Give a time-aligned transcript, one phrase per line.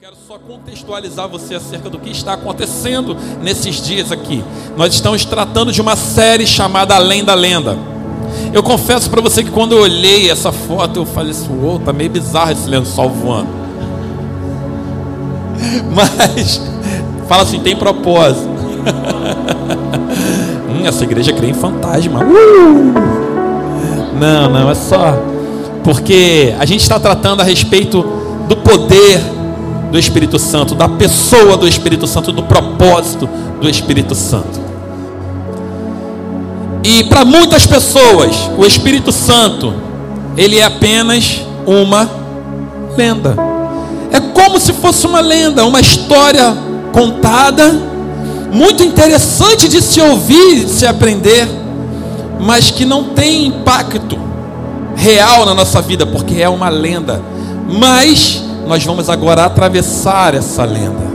[0.00, 4.42] Quero só contextualizar você acerca do que está acontecendo nesses dias aqui.
[4.74, 7.76] Nós estamos tratando de uma série chamada Além da Lenda.
[8.50, 11.92] Eu confesso para você que quando eu olhei essa foto, eu falei assim: uou, tá
[11.92, 13.50] meio bizarro esse lençol voando.
[15.94, 16.62] Mas,
[17.28, 18.48] fala assim: tem propósito.
[20.66, 22.20] hum, essa igreja crê em fantasma.
[22.24, 22.94] Uh!
[24.18, 25.22] Não, não, é só.
[25.84, 28.02] Porque a gente está tratando a respeito
[28.48, 29.39] do poder
[29.90, 33.28] do Espírito Santo, da pessoa do Espírito Santo, do propósito
[33.60, 34.60] do Espírito Santo.
[36.82, 39.74] E para muitas pessoas, o Espírito Santo,
[40.36, 42.08] ele é apenas uma
[42.96, 43.36] lenda.
[44.10, 46.56] É como se fosse uma lenda, uma história
[46.92, 47.72] contada,
[48.52, 51.48] muito interessante de se ouvir, de se aprender,
[52.40, 54.18] mas que não tem impacto
[54.96, 57.22] real na nossa vida, porque é uma lenda.
[57.68, 61.10] Mas nós vamos agora atravessar essa lenda.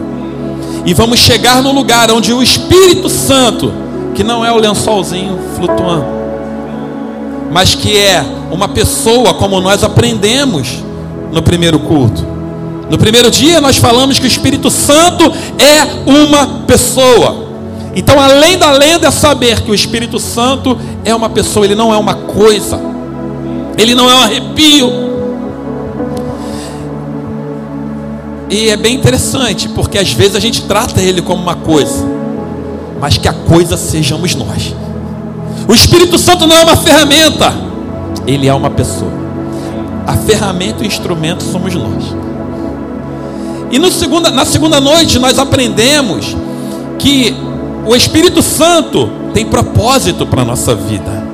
[0.86, 3.72] E vamos chegar no lugar onde o Espírito Santo,
[4.14, 6.06] que não é o lençolzinho flutuando,
[7.50, 10.84] mas que é uma pessoa como nós aprendemos
[11.32, 12.28] no primeiro culto.
[12.90, 15.24] No primeiro dia nós falamos que o Espírito Santo
[15.58, 17.46] é uma pessoa.
[17.96, 21.94] Então, além da lenda, é saber que o Espírito Santo é uma pessoa, ele não
[21.94, 22.78] é uma coisa,
[23.78, 25.05] ele não é um arrepio,
[28.50, 32.06] E é bem interessante, porque às vezes a gente trata ele como uma coisa,
[33.00, 34.76] mas que a coisa sejamos nós.
[35.68, 37.54] O Espírito Santo não é uma ferramenta,
[38.28, 39.12] ele é uma pessoa.
[40.06, 42.04] A ferramenta e o instrumento somos nós.
[43.72, 46.38] E no segunda, na segunda noite nós aprendemos
[47.00, 47.36] que
[47.86, 51.26] o Espírito Santo tem propósito para a nossa vida.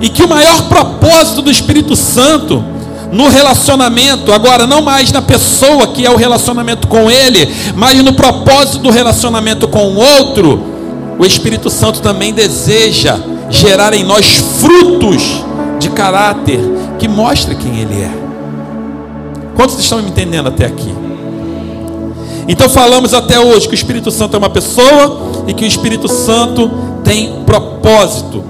[0.00, 2.64] E que o maior propósito do Espírito Santo
[3.12, 8.12] no relacionamento, agora não mais na pessoa que é o relacionamento com ele, mas no
[8.12, 10.62] propósito do relacionamento com o outro,
[11.18, 15.44] o Espírito Santo também deseja gerar em nós frutos
[15.78, 16.60] de caráter
[16.98, 18.10] que mostre quem ele é.
[19.56, 20.94] Quantos estão me entendendo até aqui?
[22.46, 26.08] Então falamos até hoje que o Espírito Santo é uma pessoa e que o Espírito
[26.08, 26.70] Santo
[27.04, 28.42] tem propósito.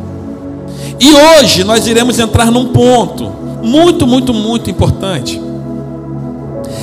[0.99, 3.33] E hoje nós iremos entrar num ponto
[3.63, 5.41] muito, muito, muito importante.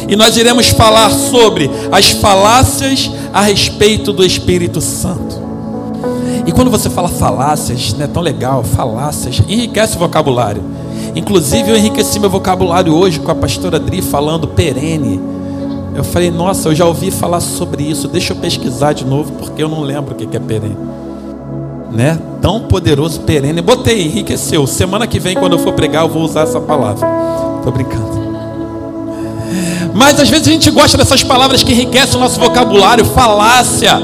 [0.08, 5.48] E nós iremos falar sobre as falácias a respeito do Espírito Santo.
[6.46, 10.64] E quando você fala falácias, não é tão legal, falácias, enriquece o vocabulário.
[11.14, 15.20] Inclusive, eu enriqueci meu vocabulário hoje com a pastora Adri falando perene.
[15.94, 19.62] Eu falei, nossa, eu já ouvi falar sobre isso, deixa eu pesquisar de novo, porque
[19.62, 20.78] eu não lembro o que é perene
[21.92, 22.20] né?
[22.42, 23.62] Tão poderoso, perene.
[23.62, 24.66] Botei, enriqueceu.
[24.68, 27.08] Semana que vem, quando eu for pregar, eu vou usar essa palavra.
[27.58, 28.18] Estou brincando.
[29.94, 34.00] Mas às vezes a gente gosta dessas palavras que enriquecem o nosso vocabulário, falácia.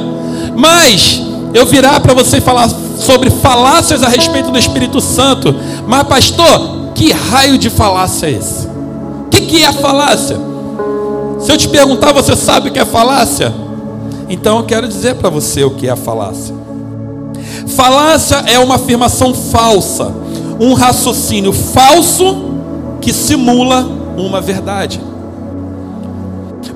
[0.55, 1.21] Mas
[1.53, 5.53] eu virar para você falar sobre falácias a respeito do Espírito Santo.
[5.87, 8.67] Mas, pastor, que raio de falácia é esse?
[8.67, 10.37] O que, que é falácia?
[11.39, 13.53] Se eu te perguntar, você sabe o que é falácia?
[14.29, 16.62] Então eu quero dizer para você o que é falácia.
[17.67, 20.13] Falácia é uma afirmação falsa,
[20.59, 22.51] um raciocínio falso
[23.01, 23.87] que simula
[24.17, 24.99] uma verdade.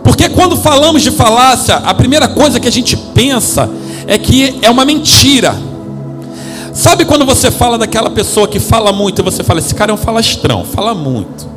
[0.03, 3.69] Porque quando falamos de falácia, a primeira coisa que a gente pensa
[4.07, 5.55] é que é uma mentira.
[6.73, 9.93] Sabe quando você fala daquela pessoa que fala muito e você fala, esse cara é
[9.93, 11.47] um falastrão, fala muito,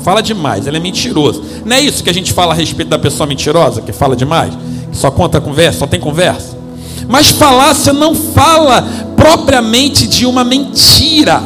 [0.00, 1.42] fala demais, ele é mentiroso.
[1.64, 4.54] Não é isso que a gente fala a respeito da pessoa mentirosa, que fala demais,
[4.90, 6.59] que só conta conversa, só tem conversa?
[7.08, 8.82] Mas falácia não fala
[9.16, 11.42] propriamente de uma mentira,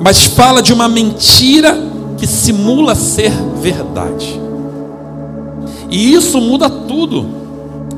[0.00, 1.78] mas fala de uma mentira
[2.18, 4.40] que simula ser verdade.
[5.90, 7.26] E isso muda tudo.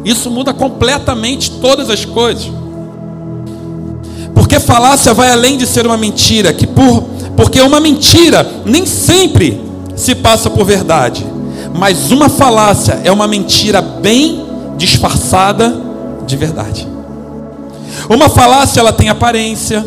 [0.05, 2.51] Isso muda completamente todas as coisas.
[4.35, 9.61] Porque falácia vai além de ser uma mentira, que por porque uma mentira nem sempre
[9.97, 11.27] se passa por verdade,
[11.77, 14.45] mas uma falácia é uma mentira bem
[14.77, 15.75] disfarçada
[16.27, 16.89] de verdade.
[18.09, 19.85] Uma falácia ela tem aparência.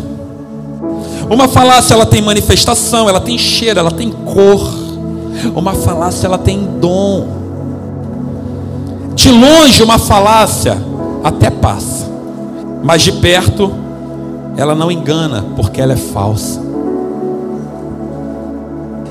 [1.30, 4.74] Uma falácia ela tem manifestação, ela tem cheiro, ela tem cor.
[5.56, 7.28] Uma falácia ela tem dom.
[9.14, 10.78] De longe uma falácia
[11.24, 12.08] até passa,
[12.84, 13.72] mas de perto
[14.56, 16.62] ela não engana, porque ela é falsa.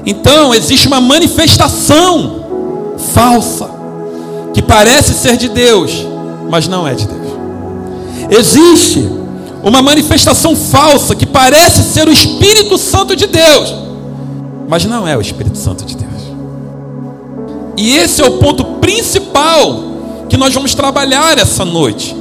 [0.04, 2.44] Então existe uma manifestação
[2.96, 3.75] falsa
[4.66, 6.06] parece ser de Deus,
[6.48, 7.26] mas não é de Deus.
[8.30, 9.08] Existe
[9.62, 13.74] uma manifestação falsa que parece ser o Espírito Santo de Deus,
[14.68, 16.06] mas não é o Espírito Santo de Deus.
[17.76, 19.84] E esse é o ponto principal
[20.28, 22.16] que nós vamos trabalhar essa noite.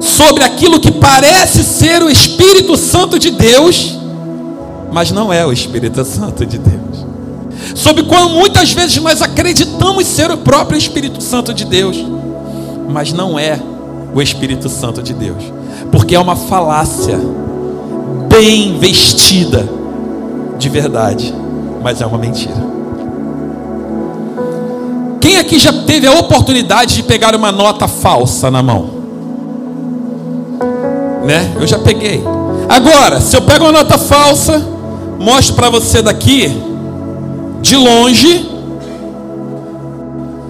[0.00, 3.98] Sobre aquilo que parece ser o Espírito Santo de Deus,
[4.90, 6.89] mas não é o Espírito Santo de Deus.
[7.74, 11.96] Sobre como muitas vezes nós acreditamos ser o próprio Espírito Santo de Deus,
[12.88, 13.60] mas não é
[14.14, 15.42] o Espírito Santo de Deus,
[15.90, 17.18] porque é uma falácia
[18.28, 19.68] bem vestida
[20.58, 21.34] de verdade,
[21.82, 22.70] mas é uma mentira.
[25.20, 29.00] Quem aqui já teve a oportunidade de pegar uma nota falsa na mão?
[31.24, 31.52] Né?
[31.60, 32.24] Eu já peguei.
[32.68, 34.64] Agora, se eu pego uma nota falsa,
[35.18, 36.69] mostro para você daqui,
[37.60, 38.50] de longe,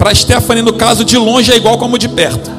[0.01, 2.51] para Stephanie, no caso, de longe é igual como de perto.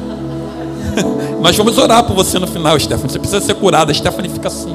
[1.42, 3.10] Nós vamos orar por você no final, Stephanie.
[3.10, 3.90] Você precisa ser curada.
[3.90, 4.72] A Stephanie fica assim.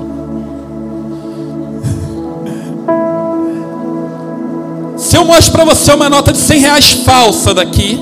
[4.98, 7.98] Se eu mostro para você uma nota de 100 reais falsa daqui,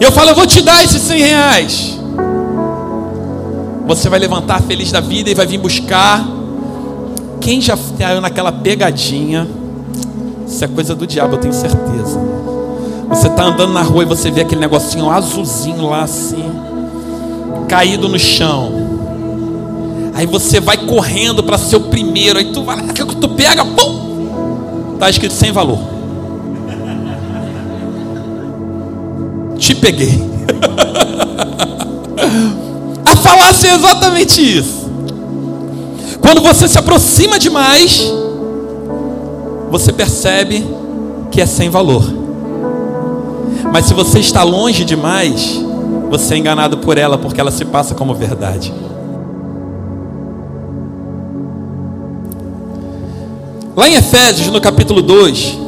[0.00, 2.00] eu falo, eu vou te dar esses 100 reais.
[3.86, 6.26] Você vai levantar feliz da vida e vai vir buscar.
[7.40, 9.46] Quem já caiu naquela pegadinha?
[10.46, 12.20] Isso é coisa do diabo, eu tenho certeza.
[13.08, 16.44] Você está andando na rua e você vê aquele negocinho azulzinho lá assim,
[17.68, 18.72] caído no chão.
[20.14, 22.38] Aí você vai correndo para ser o primeiro.
[22.38, 22.78] Aí tu vai,
[23.20, 25.78] tu pega, pum, tá escrito sem valor.
[29.58, 30.14] te peguei.
[33.04, 34.86] A falácia é exatamente isso.
[36.20, 38.10] Quando você se aproxima demais,
[39.70, 40.66] você percebe
[41.30, 42.04] que é sem valor.
[43.72, 45.62] Mas se você está longe demais,
[46.10, 48.72] você é enganado por ela, porque ela se passa como verdade.
[53.76, 55.58] Lá em Efésios, no capítulo 2,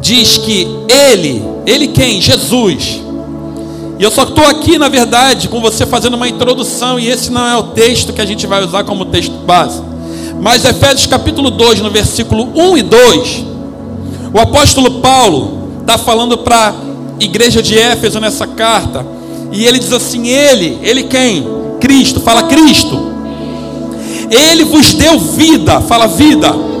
[0.00, 2.20] diz que ele, ele quem?
[2.20, 3.00] Jesus.
[3.98, 7.46] E eu só estou aqui, na verdade, com você fazendo uma introdução, e esse não
[7.46, 9.80] é o texto que a gente vai usar como texto base.
[10.40, 13.44] Mas Efésios capítulo 2, no versículo 1 e 2,
[14.34, 16.74] o apóstolo Paulo está falando para a
[17.22, 19.06] igreja de Éfeso nessa carta,
[19.50, 21.46] e ele diz assim: Ele, ele quem?
[21.80, 23.12] Cristo, fala Cristo.
[24.30, 26.72] Ele vos deu vida, fala vida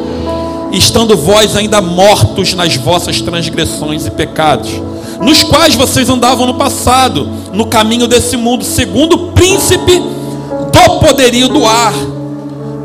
[0.72, 4.70] estando vós ainda mortos nas vossas transgressões e pecados,
[5.20, 11.48] nos quais vocês andavam no passado, no caminho desse mundo, segundo o príncipe do poderio
[11.48, 11.92] do ar,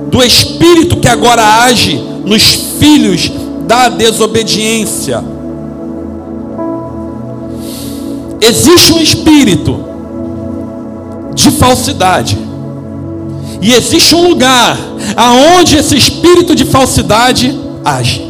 [0.09, 2.44] do espírito que agora age nos
[2.80, 3.31] filhos
[3.68, 5.24] da desobediência.
[8.42, 9.83] Existe um espírito
[11.33, 12.38] de falsidade.
[13.62, 14.77] E existe um lugar
[15.15, 18.25] aonde esse espírito de falsidade age.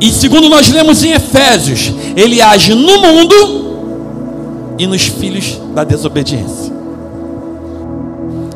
[0.00, 3.68] E segundo nós lemos em Efésios, ele age no mundo
[4.78, 6.77] e nos filhos da desobediência.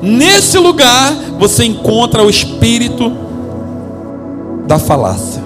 [0.03, 3.13] Nesse lugar você encontra o espírito
[4.67, 5.41] da falácia.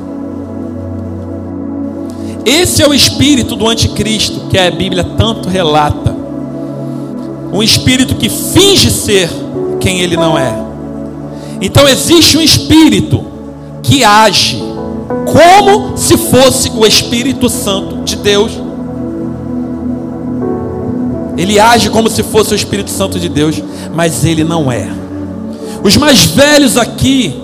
[2.45, 6.17] Esse é o espírito do anticristo que a Bíblia tanto relata.
[7.53, 9.29] Um espírito que finge ser
[9.79, 10.57] quem ele não é.
[11.61, 13.25] Então existe um espírito
[13.83, 14.63] que age
[15.27, 18.66] como se fosse o Espírito Santo de Deus.
[21.37, 23.63] Ele age como se fosse o Espírito Santo de Deus,
[23.95, 24.89] mas ele não é.
[25.83, 27.43] Os mais velhos aqui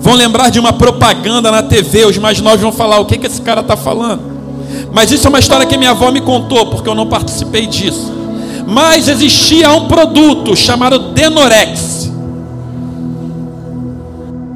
[0.00, 3.26] vão lembrar de uma propaganda na TV, os mais novos vão falar: o que, que
[3.26, 4.34] esse cara está falando?
[4.92, 8.12] Mas isso é uma história que minha avó me contou, porque eu não participei disso.
[8.66, 12.10] Mas existia um produto chamado Denorex.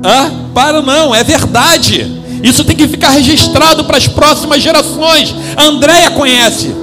[0.05, 0.31] Hã?
[0.55, 2.19] Para não, é verdade.
[2.43, 5.35] Isso tem que ficar registrado para as próximas gerações.
[5.57, 6.75] A Andréia conhece.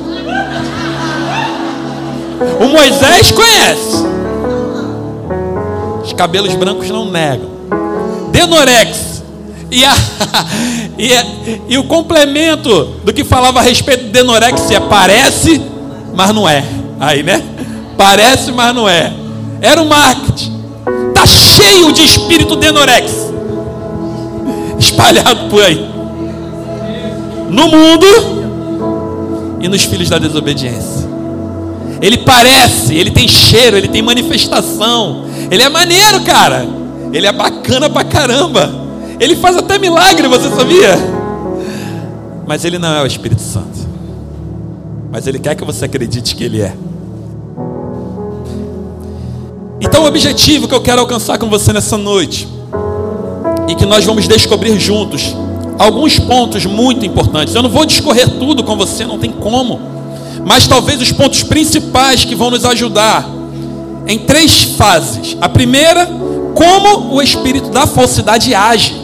[2.60, 4.04] O Moisés conhece.
[6.04, 7.50] Os cabelos brancos não negam.
[8.32, 9.24] Denorex.
[9.72, 9.94] E, a,
[10.98, 11.25] e, a,
[11.70, 15.62] e, o complemento do que falava a respeito do Denorex é parece,
[16.13, 16.63] mas não é.
[17.00, 17.44] Aí, né?
[17.98, 19.12] Parece, mas não é.
[19.62, 20.54] Era o marketing.
[21.13, 23.25] Tá cheio de espírito Denorex
[24.77, 25.89] espalhado por aí.
[27.50, 28.06] No mundo
[29.62, 31.04] e nos filhos da desobediência.
[32.02, 35.25] Ele parece, ele tem cheiro, ele tem manifestação.
[35.50, 36.66] Ele é maneiro, cara.
[37.14, 38.70] Ele é bacana pra caramba.
[39.20, 40.96] Ele faz até milagre, você sabia?
[42.46, 43.86] Mas ele não é o Espírito Santo.
[45.12, 46.75] Mas ele quer que você acredite que ele é.
[49.80, 52.48] Então, o objetivo que eu quero alcançar com você nessa noite
[53.68, 55.36] e que nós vamos descobrir juntos
[55.78, 57.54] alguns pontos muito importantes.
[57.56, 59.95] Eu não vou discorrer tudo com você, não tem como.
[60.46, 63.28] Mas talvez os pontos principais que vão nos ajudar
[64.08, 65.36] em três fases.
[65.42, 66.08] A primeira,
[66.54, 68.96] como o espírito da falsidade age.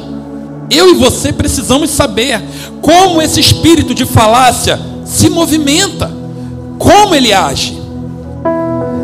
[0.69, 2.41] Eu e você precisamos saber
[2.79, 6.09] como esse espírito de falácia se movimenta,
[6.77, 7.81] como ele age.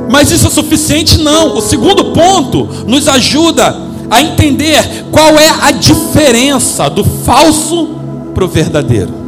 [0.10, 1.18] Mas isso é suficiente?
[1.18, 1.58] Não.
[1.58, 3.76] O segundo ponto nos ajuda
[4.10, 7.90] a entender qual é a diferença do falso
[8.34, 9.27] para o verdadeiro.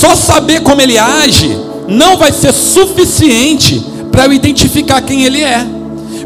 [0.00, 5.66] Só saber como ele age não vai ser suficiente para eu identificar quem ele é.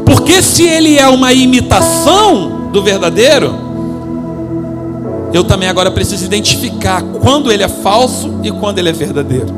[0.04, 3.54] Porque se ele é uma imitação do verdadeiro,
[5.32, 9.54] eu também agora preciso identificar quando ele é falso e quando ele é verdadeiro.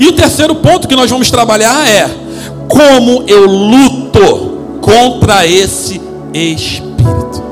[0.00, 2.08] E o terceiro ponto que nós vamos trabalhar é
[2.68, 6.00] como eu luto contra esse
[6.32, 7.42] espírito.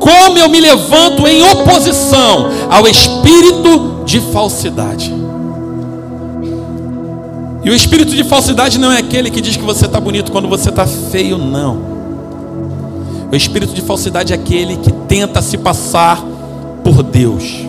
[0.00, 5.12] Como eu me levanto em oposição ao espírito de falsidade.
[7.62, 10.48] E o espírito de falsidade não é aquele que diz que você está bonito quando
[10.48, 11.96] você está feio, não.
[13.30, 16.24] O espírito de falsidade é aquele que tenta se passar
[16.84, 17.66] por Deus.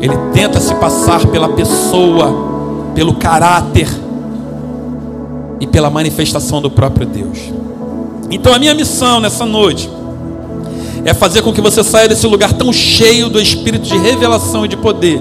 [0.00, 3.86] Ele tenta se passar pela pessoa, pelo caráter
[5.60, 7.38] e pela manifestação do próprio Deus.
[8.30, 9.90] Então a minha missão nessa noite
[11.04, 14.68] é fazer com que você saia desse lugar tão cheio do espírito de revelação e
[14.68, 15.20] de poder,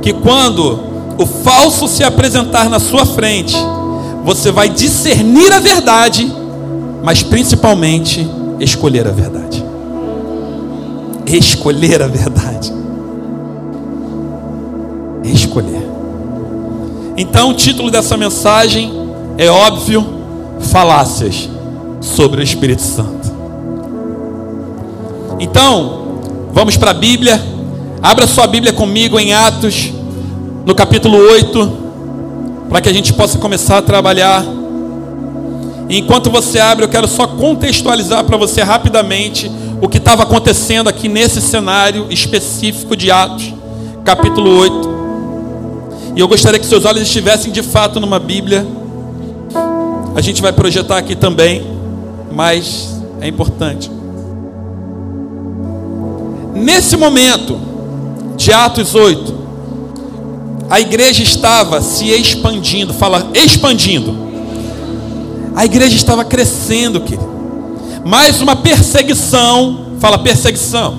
[0.00, 0.80] que quando
[1.18, 3.56] o falso se apresentar na sua frente,
[4.24, 6.32] você vai discernir a verdade,
[7.02, 8.26] mas principalmente
[8.60, 9.64] escolher a verdade.
[11.26, 12.72] Escolher a verdade.
[15.24, 15.88] Escolher.
[17.16, 18.92] Então, o título dessa mensagem
[19.38, 20.04] é óbvio:
[20.60, 21.48] falácias
[22.00, 23.21] sobre o Espírito Santo.
[25.42, 26.20] Então,
[26.52, 27.42] vamos para a Bíblia.
[28.00, 29.92] Abra sua Bíblia comigo em Atos
[30.64, 31.72] no capítulo 8,
[32.70, 34.44] para que a gente possa começar a trabalhar.
[35.90, 41.08] Enquanto você abre, eu quero só contextualizar para você rapidamente o que estava acontecendo aqui
[41.08, 43.52] nesse cenário específico de Atos,
[44.04, 44.92] capítulo 8.
[46.14, 48.64] E eu gostaria que seus olhos estivessem de fato numa Bíblia.
[50.14, 51.66] A gente vai projetar aqui também,
[52.30, 54.01] mas é importante.
[56.54, 57.58] Nesse momento
[58.36, 59.42] de Atos 8,
[60.68, 64.16] a igreja estava se expandindo, fala expandindo.
[65.54, 67.30] A igreja estava crescendo, querido.
[68.04, 70.96] Mais uma perseguição, fala perseguição.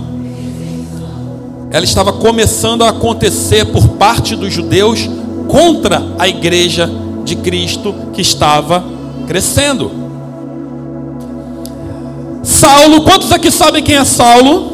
[1.71, 5.09] Ela estava começando a acontecer por parte dos judeus
[5.47, 6.89] contra a igreja
[7.23, 8.83] de Cristo que estava
[9.27, 9.91] crescendo.
[12.43, 14.72] Saulo, quantos aqui sabem quem é Saulo?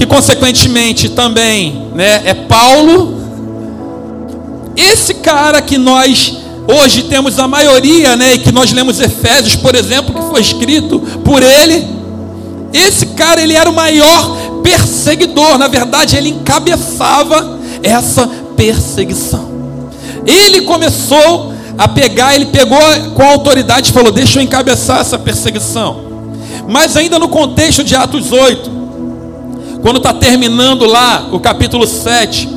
[0.00, 3.20] Que consequentemente também né, é Paulo,
[4.74, 9.74] esse cara que nós hoje temos a maioria, né, e que nós lemos Efésios, por
[9.74, 11.86] exemplo, que foi escrito por ele,
[12.72, 18.26] esse cara ele era o maior perseguidor, na verdade ele encabeçava essa
[18.56, 19.50] perseguição.
[20.26, 22.80] Ele começou a pegar, ele pegou
[23.14, 26.08] com autoridade e falou: Deixa eu encabeçar essa perseguição.
[26.66, 28.79] Mas ainda no contexto de Atos 8,
[29.82, 32.48] quando está terminando lá o capítulo 7,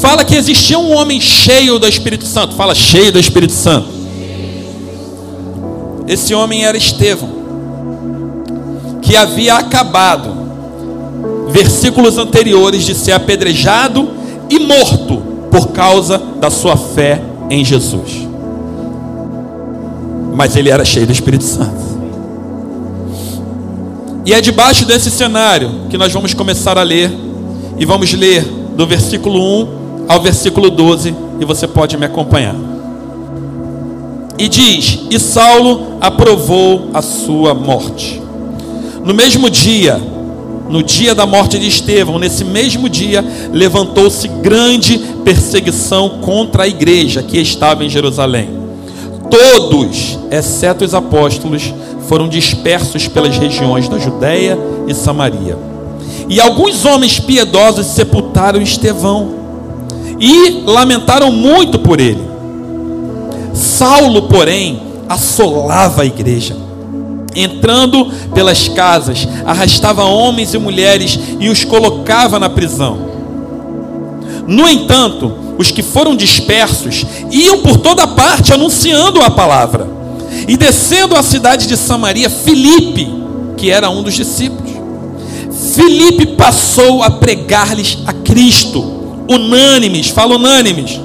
[0.00, 2.54] fala que existia um homem cheio do Espírito Santo.
[2.54, 3.88] Fala cheio do Espírito Santo.
[6.06, 7.28] Esse homem era Estevão,
[9.02, 10.30] que havia acabado,
[11.50, 14.08] versículos anteriores, de ser apedrejado
[14.48, 18.26] e morto por causa da sua fé em Jesus.
[20.34, 21.87] Mas ele era cheio do Espírito Santo.
[24.28, 27.10] E é debaixo desse cenário que nós vamos começar a ler,
[27.78, 28.44] e vamos ler
[28.76, 29.68] do versículo 1
[30.06, 32.54] ao versículo 12 e você pode me acompanhar.
[34.38, 38.20] E diz: E Saulo aprovou a sua morte.
[39.02, 39.98] No mesmo dia,
[40.68, 47.22] no dia da morte de Estevão, nesse mesmo dia, levantou-se grande perseguição contra a igreja
[47.22, 48.57] que estava em Jerusalém.
[49.30, 51.72] Todos, exceto os apóstolos,
[52.08, 55.58] foram dispersos pelas regiões da Judéia e Samaria.
[56.28, 59.34] E alguns homens piedosos sepultaram Estevão
[60.18, 62.26] e lamentaram muito por ele.
[63.54, 66.56] Saulo, porém, assolava a igreja.
[67.34, 72.98] Entrando pelas casas, arrastava homens e mulheres e os colocava na prisão.
[74.46, 79.86] No entanto, os que foram dispersos iam por toda parte anunciando a palavra.
[80.46, 83.10] E descendo à cidade de Samaria, Filipe,
[83.56, 84.70] que era um dos discípulos,
[85.74, 91.00] Filipe passou a pregar-lhes a Cristo, unânimes, fala unânimes.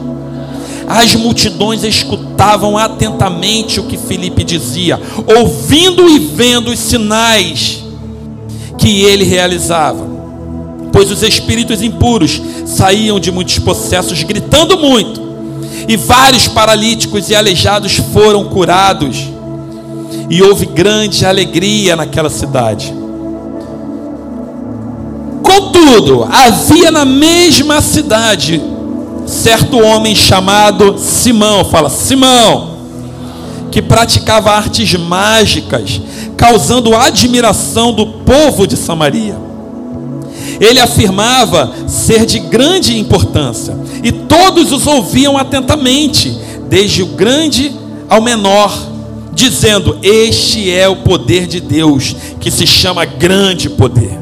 [0.87, 7.83] As multidões escutavam atentamente o que Filipe dizia, ouvindo e vendo os sinais
[8.77, 10.12] que ele realizava.
[10.93, 15.21] Pois os espíritos impuros saíam de muitos processos gritando muito,
[15.87, 19.27] e vários paralíticos e aleijados foram curados,
[20.29, 22.93] e houve grande alegria naquela cidade.
[25.43, 28.61] Contudo, havia na mesma cidade
[29.25, 32.77] certo homem chamado Simão, fala Simão,
[33.71, 35.99] que praticava artes mágicas,
[36.37, 39.52] causando admiração do povo de Samaria.
[40.63, 46.33] Ele afirmava ser de grande importância, e todos os ouviam atentamente,
[46.69, 47.73] desde o grande
[48.09, 48.73] ao menor,
[49.33, 54.17] dizendo: Este é o poder de Deus, que se chama grande poder.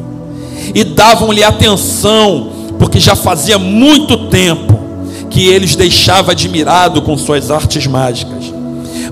[0.73, 4.79] E davam-lhe atenção, porque já fazia muito tempo
[5.29, 8.51] que eles deixava admirado com suas artes mágicas.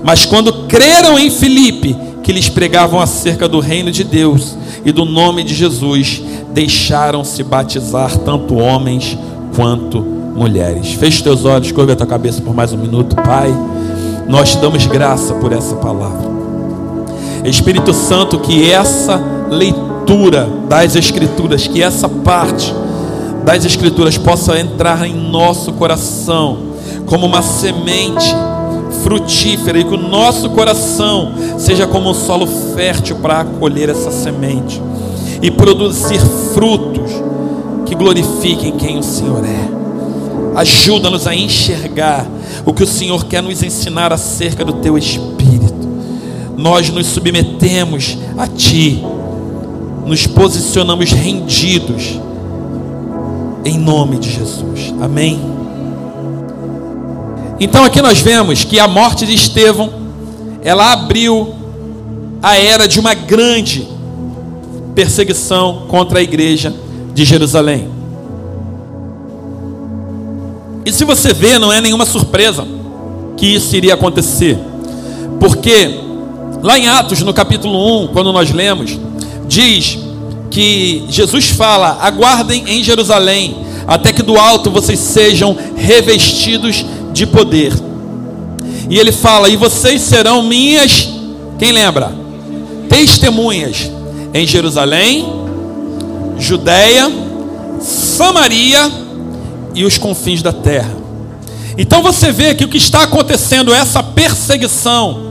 [0.02, 5.04] Mas quando creram em Filipe, que lhes pregavam acerca do reino de Deus e do
[5.04, 9.16] nome de Jesus, deixaram-se batizar tanto homens
[9.54, 10.92] quanto mulheres.
[10.92, 13.54] Feche teus olhos, curva a tua cabeça por mais um minuto, Pai.
[14.28, 16.30] Nós te damos graça por essa palavra.
[17.44, 22.74] Espírito Santo, que essa leitura das Escrituras, que essa parte
[23.44, 26.70] das Escrituras possa entrar em nosso coração
[27.06, 28.34] como uma semente
[29.02, 34.80] frutífera e que o nosso coração seja como um solo fértil para acolher essa semente
[35.42, 36.20] e produzir
[36.52, 37.10] frutos
[37.86, 40.58] que glorifiquem quem o Senhor é.
[40.58, 42.26] Ajuda-nos a enxergar
[42.64, 45.88] o que o Senhor quer nos ensinar acerca do teu espírito.
[46.56, 49.02] Nós nos submetemos a ti,
[50.04, 52.20] nos posicionamos rendidos
[53.64, 54.92] em nome de Jesus.
[55.00, 55.40] Amém.
[57.58, 59.90] Então aqui nós vemos que a morte de Estevão,
[60.62, 61.54] ela abriu
[62.42, 63.86] a era de uma grande
[64.94, 66.74] perseguição contra a igreja
[67.14, 67.88] de Jerusalém.
[70.84, 72.66] E se você vê, não é nenhuma surpresa
[73.36, 74.58] que isso iria acontecer.
[75.38, 76.00] Porque
[76.62, 78.98] lá em Atos, no capítulo 1, quando nós lemos,
[79.46, 79.98] diz
[80.50, 87.72] que Jesus fala: aguardem em Jerusalém, até que do alto vocês sejam revestidos de poder.
[88.88, 91.08] E ele fala: e vocês serão minhas,
[91.58, 92.12] quem lembra?
[92.88, 93.90] Testemunhas
[94.32, 95.26] em Jerusalém,
[96.38, 97.10] Judéia,
[97.80, 98.90] Samaria
[99.74, 100.96] e os confins da terra.
[101.76, 105.30] Então você vê que o que está acontecendo, essa perseguição,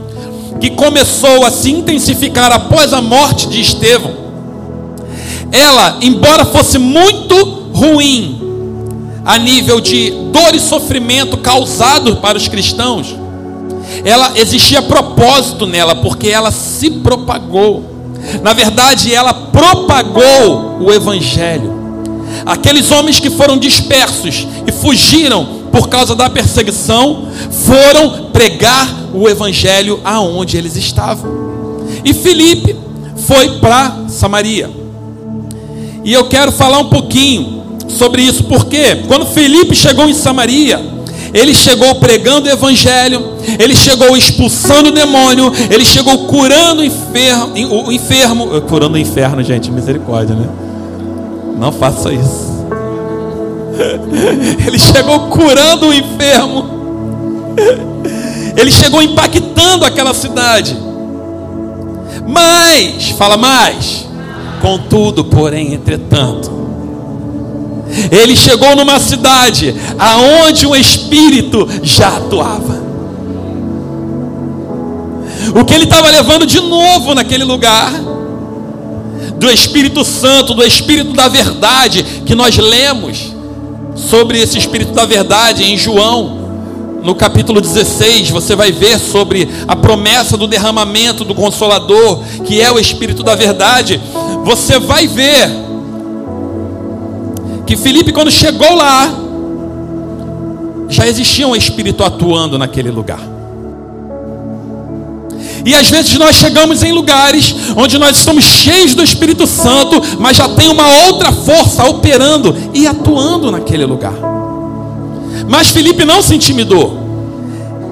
[0.60, 4.12] que começou a se intensificar após a morte de Estevão,
[5.52, 7.34] ela, embora fosse muito
[7.72, 8.40] ruim,
[9.24, 13.14] a nível de dor e sofrimento causado para os cristãos,
[14.04, 17.89] ela existia propósito nela, porque ela se propagou.
[18.42, 21.78] Na verdade, ela propagou o evangelho.
[22.46, 27.28] Aqueles homens que foram dispersos e fugiram por causa da perseguição,
[27.64, 31.30] foram pregar o evangelho aonde eles estavam.
[32.04, 32.76] E Filipe
[33.26, 34.70] foi para Samaria.
[36.04, 40.80] E eu quero falar um pouquinho sobre isso, porque quando Felipe chegou em Samaria,
[41.32, 47.52] ele chegou pregando o evangelho, ele chegou expulsando o demônio, ele chegou curando o enfermo,
[47.86, 50.48] o enfermo, curando o inferno, gente, misericórdia, né?
[51.58, 52.50] Não faça isso.
[54.66, 56.64] Ele chegou curando o enfermo.
[58.56, 60.76] Ele chegou impactando aquela cidade.
[62.26, 64.06] Mas, fala mais.
[64.60, 66.50] Contudo, porém, entretanto,
[68.10, 72.80] ele chegou numa cidade aonde um espírito já atuava.
[75.54, 77.92] O que ele estava levando de novo naquele lugar,
[79.36, 83.34] do Espírito Santo, do Espírito da Verdade, que nós lemos
[83.96, 86.38] sobre esse Espírito da Verdade em João,
[87.02, 92.70] no capítulo 16, você vai ver sobre a promessa do derramamento do Consolador, que é
[92.70, 93.98] o Espírito da Verdade
[94.44, 95.48] você vai ver
[97.70, 99.08] que Felipe, quando chegou lá,
[100.88, 103.20] já existia um espírito atuando naquele lugar.
[105.64, 110.36] E às vezes nós chegamos em lugares onde nós estamos cheios do Espírito Santo, mas
[110.36, 114.14] já tem uma outra força operando e atuando naquele lugar.
[115.48, 116.98] Mas Felipe não se intimidou.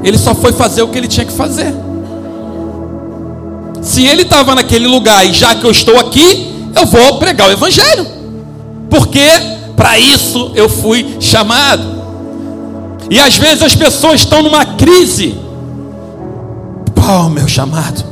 [0.02, 1.72] Ele só foi fazer o que ele tinha que fazer.
[3.80, 7.52] Se ele estava naquele lugar e já que eu estou aqui, eu vou pregar o
[7.52, 8.08] Evangelho,
[8.90, 11.84] porque para isso eu fui chamado.
[13.08, 15.38] E às vezes as pessoas estão numa crise.
[16.96, 18.04] O meu chamado?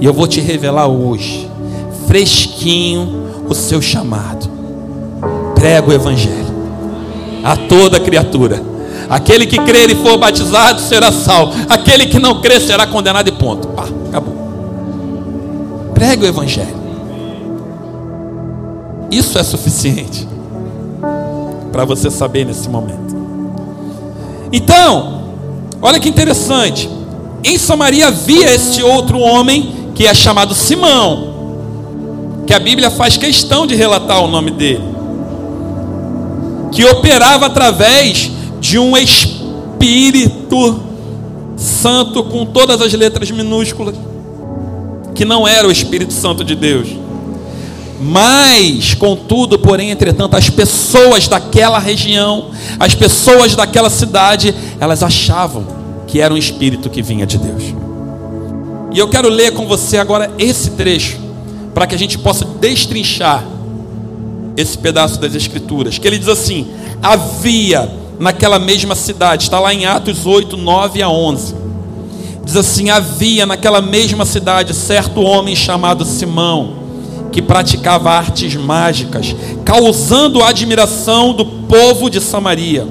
[0.00, 1.50] E eu vou te revelar hoje,
[2.06, 4.48] fresquinho, o seu chamado.
[5.54, 6.46] Prega o Evangelho
[7.42, 8.62] a toda criatura.
[9.08, 11.54] Aquele que crer e for batizado será salvo.
[11.70, 13.66] Aquele que não crer será condenado e ponto.
[13.68, 14.36] Pá, acabou.
[15.94, 16.78] Pregue o Evangelho.
[19.10, 20.27] Isso é suficiente
[21.78, 23.14] para você saber nesse momento.
[24.52, 25.22] Então,
[25.80, 26.90] olha que interessante.
[27.44, 31.34] Em Samaria havia este outro homem que é chamado Simão,
[32.48, 34.82] que a Bíblia faz questão de relatar o nome dele,
[36.72, 40.82] que operava através de um Espírito
[41.56, 43.94] Santo com todas as letras minúsculas,
[45.14, 46.88] que não era o Espírito Santo de Deus.
[48.00, 55.66] Mas, contudo, porém, entretanto, as pessoas daquela região, as pessoas daquela cidade, elas achavam
[56.06, 57.74] que era um espírito que vinha de Deus.
[58.92, 61.18] E eu quero ler com você agora esse trecho,
[61.74, 63.44] para que a gente possa destrinchar
[64.56, 65.98] esse pedaço das Escrituras.
[65.98, 66.68] Que ele diz assim:
[67.02, 71.54] Havia naquela mesma cidade, está lá em Atos 8, 9 a 11.
[72.44, 76.87] Diz assim: Havia naquela mesma cidade certo homem chamado Simão
[77.32, 82.86] que praticava artes mágicas, causando a admiração do povo de Samaria.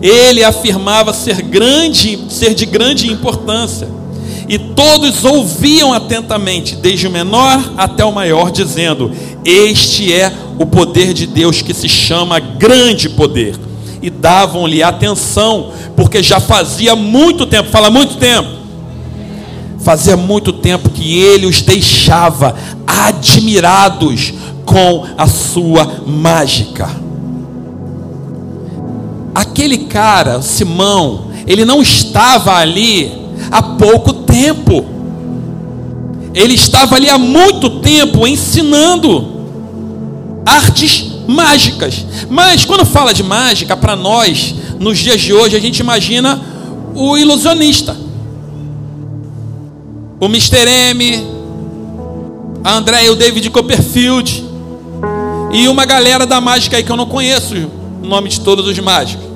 [0.00, 3.88] Ele afirmava ser grande, ser de grande importância,
[4.48, 9.10] e todos ouviam atentamente, desde o menor até o maior, dizendo:
[9.44, 13.54] Este é o poder de Deus que se chama grande poder.
[14.02, 18.48] E davam-lhe atenção, porque já fazia muito tempo, fala muito tempo,
[19.82, 22.54] Fazia muito tempo que ele os deixava
[22.86, 24.32] admirados
[24.64, 26.88] com a sua mágica.
[29.34, 33.10] Aquele cara, Simão, ele não estava ali
[33.50, 34.84] há pouco tempo.
[36.32, 39.26] Ele estava ali há muito tempo ensinando
[40.46, 42.06] artes mágicas.
[42.30, 46.40] Mas quando fala de mágica, para nós, nos dias de hoje, a gente imagina
[46.94, 47.96] o ilusionista
[50.22, 50.68] o Mr.
[50.68, 51.26] M,
[52.62, 54.44] a André e o David Copperfield,
[55.52, 57.56] e uma galera da mágica aí que eu não conheço
[58.00, 59.26] o nome de todos os mágicos.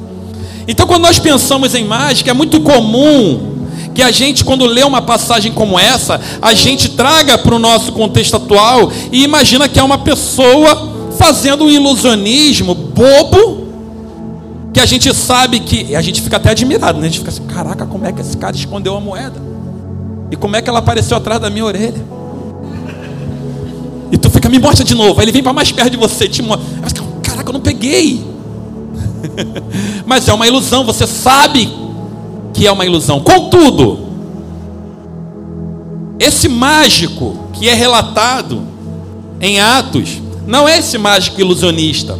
[0.68, 5.02] Então, quando nós pensamos em mágica, é muito comum que a gente, quando lê uma
[5.02, 9.82] passagem como essa, a gente traga para o nosso contexto atual e imagina que é
[9.82, 13.66] uma pessoa fazendo um ilusionismo bobo,
[14.72, 15.96] que a gente sabe que.
[15.96, 17.08] A gente fica até admirado, né?
[17.08, 19.55] A gente fica assim: caraca, como é que esse cara escondeu a moeda?
[20.30, 22.04] E como é que ela apareceu atrás da minha orelha?
[24.10, 25.20] E tu fica, me mostra de novo.
[25.20, 26.64] Aí ele vem para mais perto de você, te mostra.
[27.22, 28.24] Caraca, eu não peguei.
[30.06, 31.68] Mas é uma ilusão, você sabe
[32.52, 33.20] que é uma ilusão.
[33.20, 33.98] Contudo,
[36.18, 38.62] esse mágico que é relatado
[39.40, 42.18] em Atos, não é esse mágico ilusionista.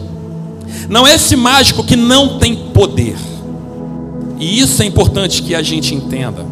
[0.88, 3.16] Não é esse mágico que não tem poder.
[4.38, 6.45] E isso é importante que a gente entenda.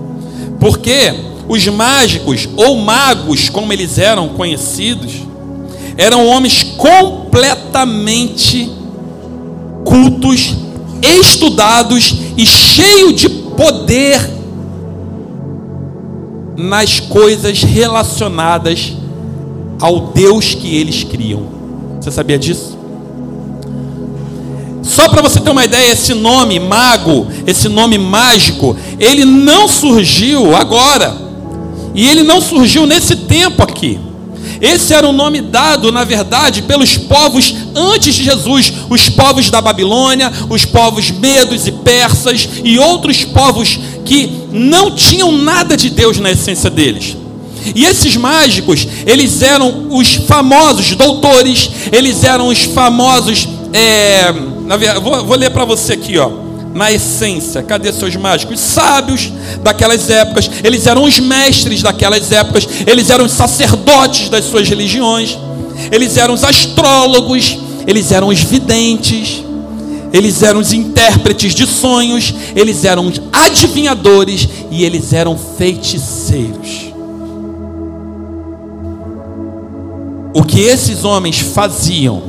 [0.59, 1.15] Porque
[1.49, 5.13] os mágicos, ou magos, como eles eram conhecidos,
[5.97, 8.71] eram homens completamente
[9.85, 10.55] cultos,
[11.21, 14.35] estudados e cheios de poder
[16.57, 18.95] nas coisas relacionadas
[19.81, 21.47] ao Deus que eles criam.
[22.01, 22.79] Você sabia disso?
[24.83, 30.55] Só para você ter uma ideia, esse nome mago, esse nome mágico, ele não surgiu
[30.55, 31.25] agora.
[31.95, 33.99] E ele não surgiu nesse tempo aqui.
[34.61, 39.61] Esse era o nome dado, na verdade, pelos povos antes de Jesus, os povos da
[39.61, 46.19] Babilônia, os povos medos e persas e outros povos que não tinham nada de Deus
[46.19, 47.17] na essência deles.
[47.75, 53.49] E esses mágicos, eles eram os famosos doutores, eles eram os famosos.
[53.73, 54.33] É,
[55.01, 56.44] vou, vou ler para você aqui, ó
[56.75, 57.63] na essência.
[57.63, 58.59] Cadê seus mágicos?
[58.61, 59.33] Sábios
[59.63, 65.39] daquelas épocas, eles eram os mestres daquelas épocas, eles eram os sacerdotes das suas religiões,
[65.91, 67.57] eles eram os astrólogos,
[67.87, 69.45] eles eram os videntes,
[70.15, 74.49] eles eram os intérpretes de sonhos, eles eram os adivinhadores.
[74.71, 76.93] E eles eram feiticeiros.
[80.33, 82.23] O que esses homens faziam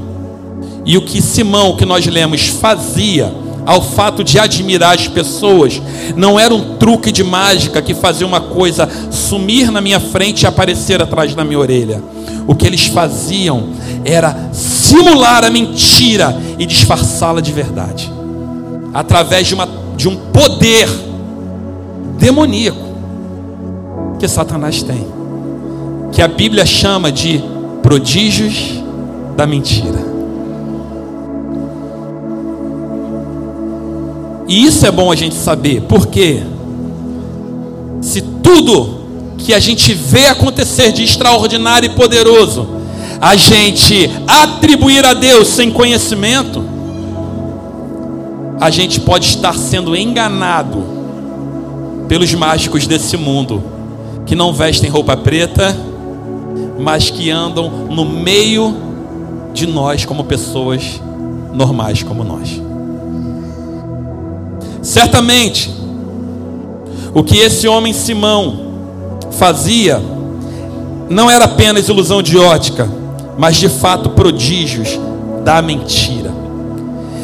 [0.84, 3.32] e o que Simão, que nós lemos, fazia,
[3.66, 5.82] ao fato de admirar as pessoas
[6.16, 10.48] não era um truque de mágica que fazia uma coisa sumir na minha frente e
[10.48, 12.02] aparecer atrás da minha orelha.
[12.48, 13.70] O que eles faziam
[14.04, 18.12] era simular a mentira e disfarçá-la de verdade,
[18.94, 20.88] através de, uma, de um poder
[22.20, 22.86] demoníaco
[24.20, 25.08] que Satanás tem,
[26.12, 27.44] que a Bíblia chama de
[27.82, 28.80] prodígios
[29.36, 30.05] da mentira.
[34.48, 36.44] E isso é bom a gente saber, porque
[38.02, 39.02] se tudo
[39.38, 42.68] que a gente vê acontecer de extraordinário e poderoso,
[43.20, 46.64] a gente atribuir a Deus sem conhecimento,
[48.60, 50.84] a gente pode estar sendo enganado
[52.08, 53.64] pelos mágicos desse mundo,
[54.26, 55.76] que não vestem roupa preta,
[56.80, 58.76] mas que andam no meio
[59.54, 61.02] de nós como pessoas
[61.54, 62.65] normais como nós.
[64.86, 65.74] Certamente,
[67.12, 68.68] o que esse homem Simão
[69.32, 70.00] fazia
[71.10, 72.88] não era apenas ilusão de ótica,
[73.36, 75.00] mas de fato prodígios
[75.44, 76.32] da mentira.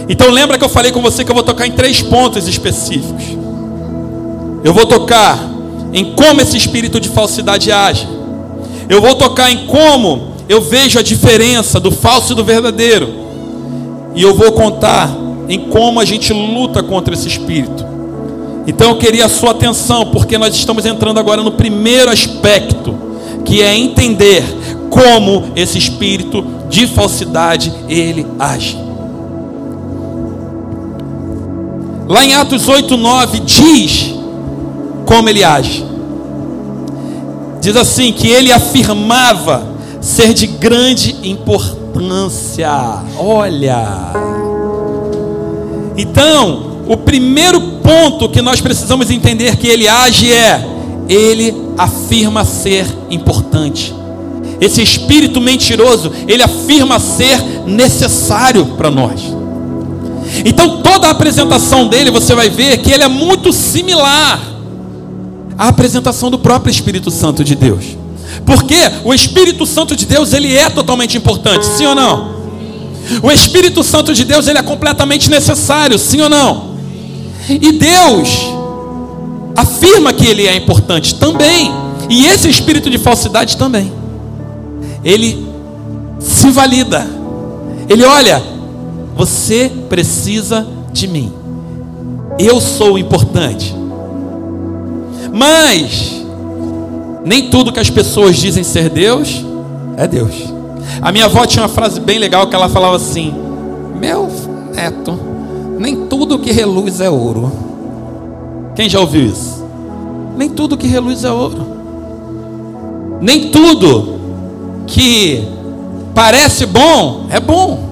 [0.10, 3.26] Então lembra que eu falei com você que eu vou tocar em três pontos específicos.
[4.64, 5.38] Eu vou tocar
[5.94, 8.08] em como esse espírito de falsidade age.
[8.90, 13.08] Eu vou tocar em como eu vejo a diferença do falso e do verdadeiro.
[14.16, 15.21] E eu vou contar
[15.52, 17.86] em como a gente luta contra esse espírito.
[18.66, 22.96] Então eu queria a sua atenção, porque nós estamos entrando agora no primeiro aspecto,
[23.44, 24.46] que é entender
[24.90, 28.78] como esse espírito de falsidade ele age.
[32.08, 34.16] Lá em Atos 8, 9 diz
[35.06, 35.86] como ele age.
[37.60, 39.68] Diz assim que ele afirmava
[40.00, 42.72] ser de grande importância.
[43.18, 44.14] Olha,
[46.02, 50.66] então, o primeiro ponto que nós precisamos entender que ele age é:
[51.08, 53.94] ele afirma ser importante.
[54.60, 59.22] Esse espírito mentiroso, ele afirma ser necessário para nós.
[60.46, 64.40] Então, toda a apresentação dele, você vai ver que ele é muito similar
[65.58, 67.98] à apresentação do próprio Espírito Santo de Deus.
[68.46, 72.41] Porque o Espírito Santo de Deus, ele é totalmente importante, sim ou não?
[73.22, 76.72] O Espírito Santo de Deus ele é completamente necessário, sim ou não?
[77.50, 78.30] E Deus
[79.56, 81.72] afirma que ele é importante também.
[82.10, 83.92] E esse espírito de falsidade também.
[85.04, 85.48] Ele
[86.20, 87.08] se valida.
[87.90, 88.42] Ele olha,
[89.16, 91.32] você precisa de mim.
[92.38, 93.76] Eu sou importante.
[95.34, 96.22] Mas
[97.26, 99.44] nem tudo que as pessoas dizem ser Deus
[99.98, 100.61] é Deus.
[101.02, 103.34] A minha avó tinha uma frase bem legal que ela falava assim:
[104.00, 104.30] Meu
[104.74, 105.20] neto,
[105.80, 107.52] nem tudo que reluz é ouro.
[108.76, 109.66] Quem já ouviu isso?
[110.38, 111.66] Nem tudo que reluz é ouro.
[113.22, 114.20] Nem tudo
[114.88, 115.48] que
[116.14, 117.92] parece bom é bom.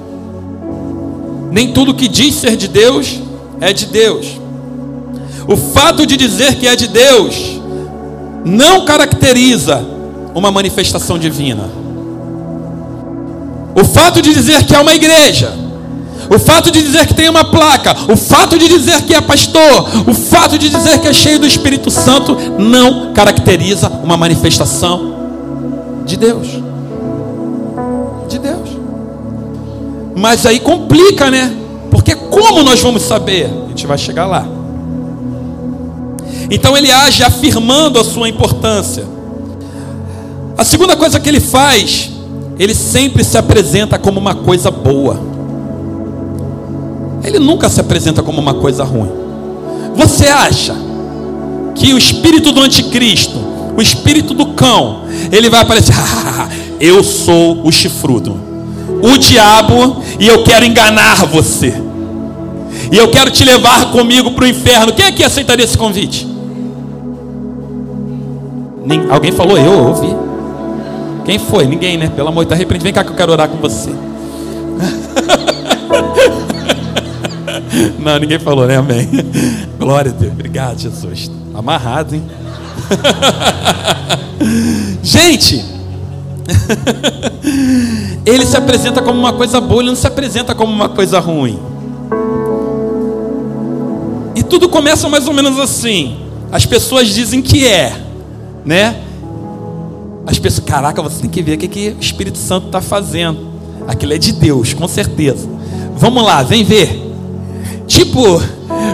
[1.51, 3.19] Nem tudo que diz ser de Deus
[3.59, 4.39] é de Deus.
[5.47, 7.59] O fato de dizer que é de Deus
[8.45, 9.83] não caracteriza
[10.33, 11.69] uma manifestação divina.
[13.79, 15.53] O fato de dizer que é uma igreja,
[16.29, 19.89] o fato de dizer que tem uma placa, o fato de dizer que é pastor,
[20.05, 25.15] o fato de dizer que é cheio do Espírito Santo, não caracteriza uma manifestação
[26.05, 26.47] de Deus.
[28.27, 28.69] De Deus.
[30.15, 31.55] Mas aí complica, né?
[31.89, 33.49] Porque como nós vamos saber?
[33.65, 34.45] A gente vai chegar lá.
[36.51, 39.05] Então ele age afirmando a sua importância.
[40.57, 42.18] A segunda coisa que ele faz
[42.59, 45.17] ele sempre se apresenta como uma coisa boa.
[47.23, 49.09] Ele nunca se apresenta como uma coisa ruim.
[49.95, 50.75] Você acha
[51.73, 53.39] que o espírito do anticristo,
[53.77, 56.49] o espírito do cão, ele vai aparecer, ah,
[56.81, 58.37] eu sou o chifrudo,
[59.01, 61.73] o diabo, e eu quero enganar você.
[62.91, 64.91] E eu quero te levar comigo para o inferno.
[64.91, 66.27] Quem aqui aceitaria esse convite?
[69.09, 70.28] Alguém falou, eu ouvi.
[71.29, 71.67] Quem foi?
[71.67, 72.09] Ninguém, né?
[72.09, 72.83] Pelo amor de Deus, repreende.
[72.83, 73.91] Vem cá que eu quero orar com você.
[77.99, 78.77] Não, ninguém falou, né?
[78.77, 79.07] Amém.
[79.77, 80.33] Glória a Deus.
[80.33, 81.29] Obrigado, Jesus.
[81.53, 82.23] Amarrado, hein?
[85.03, 85.63] Gente,
[88.25, 91.59] ele se apresenta como uma coisa boa, ele não se apresenta como uma coisa ruim.
[94.35, 96.17] E tudo começa mais ou menos assim.
[96.51, 97.95] As pessoas dizem que é,
[98.65, 99.03] né?
[100.29, 103.47] As pessoas, caraca, você tem que ver o que, que o Espírito Santo está fazendo.
[103.87, 105.49] Aquilo é de Deus, com certeza.
[105.95, 107.01] Vamos lá, vem ver.
[107.87, 108.39] Tipo,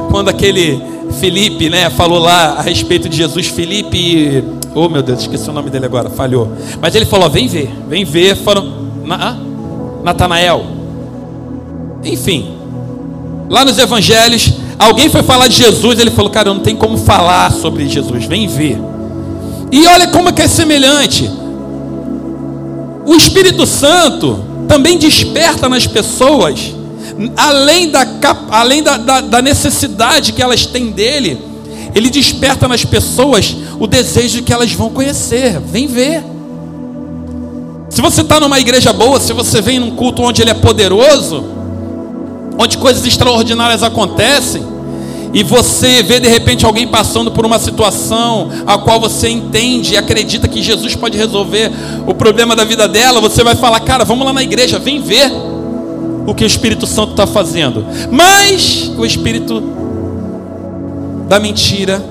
[0.09, 0.81] quando aquele
[1.19, 5.69] Felipe, né, falou lá a respeito de Jesus, Felipe, oh meu Deus, esqueci o nome
[5.69, 6.53] dele agora, falhou.
[6.79, 8.37] Mas ele falou: vem ver, vem ver.
[8.37, 8.71] Foram,
[9.03, 9.37] na,
[10.05, 10.65] Natanael.
[12.01, 12.55] Enfim,
[13.49, 16.97] lá nos evangelhos, alguém foi falar de Jesus, ele falou: cara, eu não tem como
[16.97, 18.79] falar sobre Jesus, vem ver.
[19.71, 21.29] E olha como é que é semelhante.
[23.05, 26.73] O Espírito Santo também desperta nas pessoas
[27.37, 28.05] além, da,
[28.49, 31.41] além da, da, da necessidade que elas têm dele,
[31.93, 35.59] ele desperta nas pessoas o desejo que elas vão conhecer.
[35.59, 36.23] Vem ver.
[37.89, 41.43] Se você está numa igreja boa, se você vem num culto onde ele é poderoso,
[42.59, 44.74] onde coisas extraordinárias acontecem,
[45.35, 49.97] e você vê de repente alguém passando por uma situação a qual você entende e
[49.97, 51.69] acredita que Jesus pode resolver
[52.07, 55.29] o problema da vida dela, você vai falar, cara, vamos lá na igreja, vem ver
[56.25, 57.85] o que o Espírito Santo está fazendo.
[58.09, 59.61] Mas o Espírito
[61.27, 62.01] da mentira,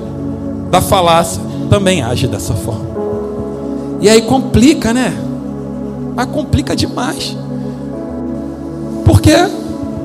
[0.70, 2.84] da falácia, também age dessa forma.
[4.02, 5.16] E aí complica, né?
[6.14, 7.34] Mas complica demais.
[9.02, 9.32] Porque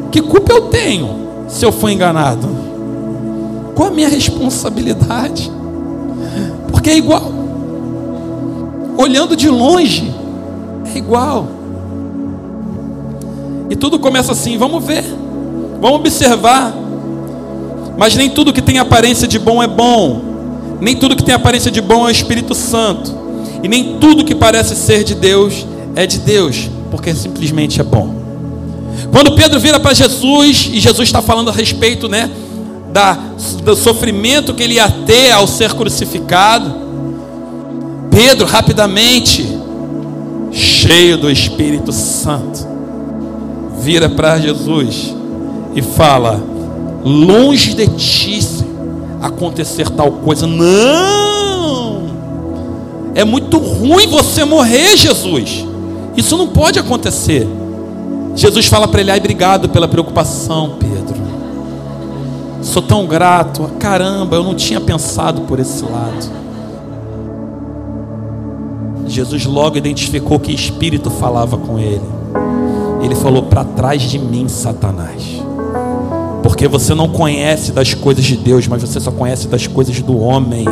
[0.10, 2.69] que culpa eu tenho se eu for enganado?
[3.80, 5.50] Qual a minha responsabilidade?
[6.70, 7.32] Porque é igual.
[8.98, 10.14] Olhando de longe,
[10.94, 11.48] é igual.
[13.70, 15.06] E tudo começa assim: vamos ver,
[15.80, 16.74] vamos observar.
[17.98, 20.24] Mas nem tudo que tem aparência de bom é bom,
[20.82, 23.16] nem tudo que tem aparência de bom é o Espírito Santo,
[23.64, 25.66] e nem tudo que parece ser de Deus
[25.96, 28.14] é de Deus, porque simplesmente é bom.
[29.10, 32.30] Quando Pedro vira para Jesus, e Jesus está falando a respeito né,
[32.92, 33.18] da,
[33.64, 36.74] do sofrimento que ele ia ter ao ser crucificado,
[38.10, 39.48] Pedro rapidamente,
[40.52, 42.68] cheio do Espírito Santo,
[43.80, 45.16] vira para Jesus
[45.76, 46.42] e fala:
[47.04, 48.40] Longe de ti
[49.22, 50.48] acontecer tal coisa.
[50.48, 52.10] Não!
[53.16, 55.66] É muito ruim você morrer, Jesus.
[56.16, 57.48] Isso não pode acontecer.
[58.36, 61.20] Jesus fala para ele: Ai, obrigado pela preocupação, Pedro.
[62.62, 63.70] Sou tão grato.
[63.80, 66.40] Caramba, eu não tinha pensado por esse lado.
[69.08, 72.02] Jesus logo identificou que espírito falava com ele.
[73.02, 75.42] Ele falou: Para trás de mim, Satanás.
[76.44, 80.20] Porque você não conhece das coisas de Deus, mas você só conhece das coisas do
[80.20, 80.66] homem.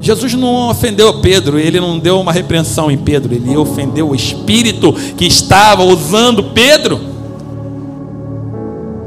[0.00, 4.92] Jesus não ofendeu Pedro, ele não deu uma repreensão em Pedro, ele ofendeu o espírito
[4.92, 7.09] que estava usando Pedro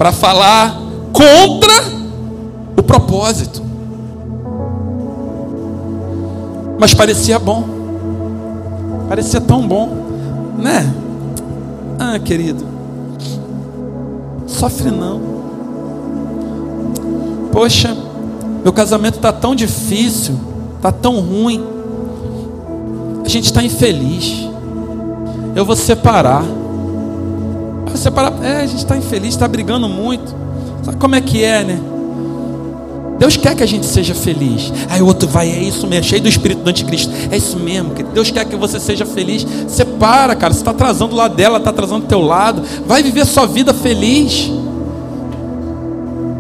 [0.04, 0.78] para falar
[1.14, 1.72] contra
[2.78, 3.64] o propósito.
[6.78, 7.64] Mas parecia bom,
[9.08, 9.88] parecia tão bom.
[10.58, 10.94] Né?
[11.98, 12.66] Ah, querido.
[14.46, 15.22] Sofre não.
[17.54, 17.96] Poxa,
[18.62, 20.36] meu casamento está tão difícil,
[20.76, 21.64] está tão ruim.
[23.26, 24.50] A gente está infeliz.
[25.56, 26.44] Eu vou separar.
[27.94, 28.34] Vou separar.
[28.44, 30.36] É, a gente está infeliz, está brigando muito.
[30.84, 31.80] Sabe como é que é, né?
[33.20, 34.74] Deus quer que a gente seja feliz.
[34.90, 37.14] Aí o outro vai, é isso mesmo, cheio do espírito do anticristo.
[37.30, 39.46] É isso mesmo, que Deus quer que você seja feliz.
[39.68, 42.64] Separa, cara, você está atrasando o lado dela, está atrasando o teu lado.
[42.88, 44.52] Vai viver sua vida feliz.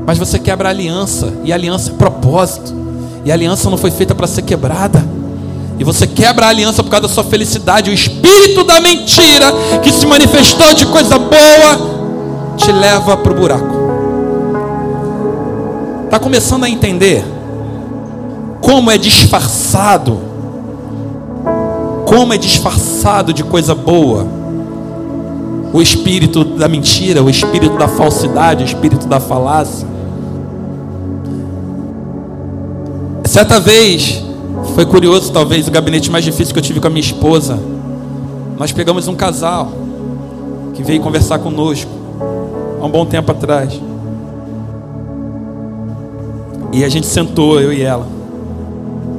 [0.07, 2.73] Mas você quebra a aliança, e a aliança é propósito.
[3.23, 5.05] E a aliança não foi feita para ser quebrada.
[5.79, 7.89] E você quebra a aliança por causa da sua felicidade.
[7.89, 13.83] O espírito da mentira que se manifestou de coisa boa te leva para o buraco.
[16.05, 17.25] Está começando a entender
[18.61, 20.19] como é disfarçado,
[22.05, 24.43] como é disfarçado de coisa boa
[25.73, 29.87] o espírito da mentira, o espírito da falsidade, o espírito da falácia.
[33.25, 34.23] Certa vez,
[34.73, 37.59] foi curioso, talvez o gabinete mais difícil que eu tive com a minha esposa.
[38.57, 39.71] Nós pegamos um casal
[40.73, 41.91] que veio conversar conosco
[42.81, 43.79] há um bom tempo atrás.
[46.71, 48.07] E a gente sentou, eu e ela.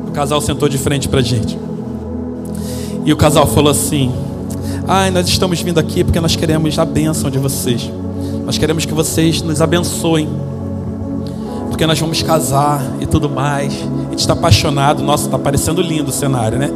[0.08, 1.56] O casal sentou de frente para a gente.
[3.04, 4.12] E o casal falou assim:
[4.88, 7.90] Ai, nós estamos vindo aqui porque nós queremos a bênção de vocês.
[8.44, 10.28] Nós queremos que vocês nos abençoem.
[11.74, 13.74] Porque nós vamos casar e tudo mais.
[13.74, 15.02] A gente está apaixonado.
[15.02, 16.70] Nossa, está parecendo lindo o cenário, né?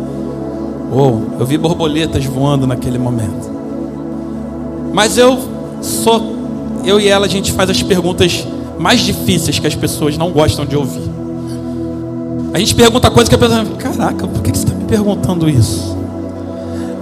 [0.90, 3.49] Oh, eu vi borboletas voando naquele momento.
[4.92, 5.38] Mas eu
[5.80, 6.34] sou,
[6.84, 8.44] eu e ela, a gente faz as perguntas
[8.76, 11.09] mais difíceis que as pessoas não gostam de ouvir.
[12.53, 15.96] A gente pergunta coisas que a pessoa, caraca, por que você está me perguntando isso?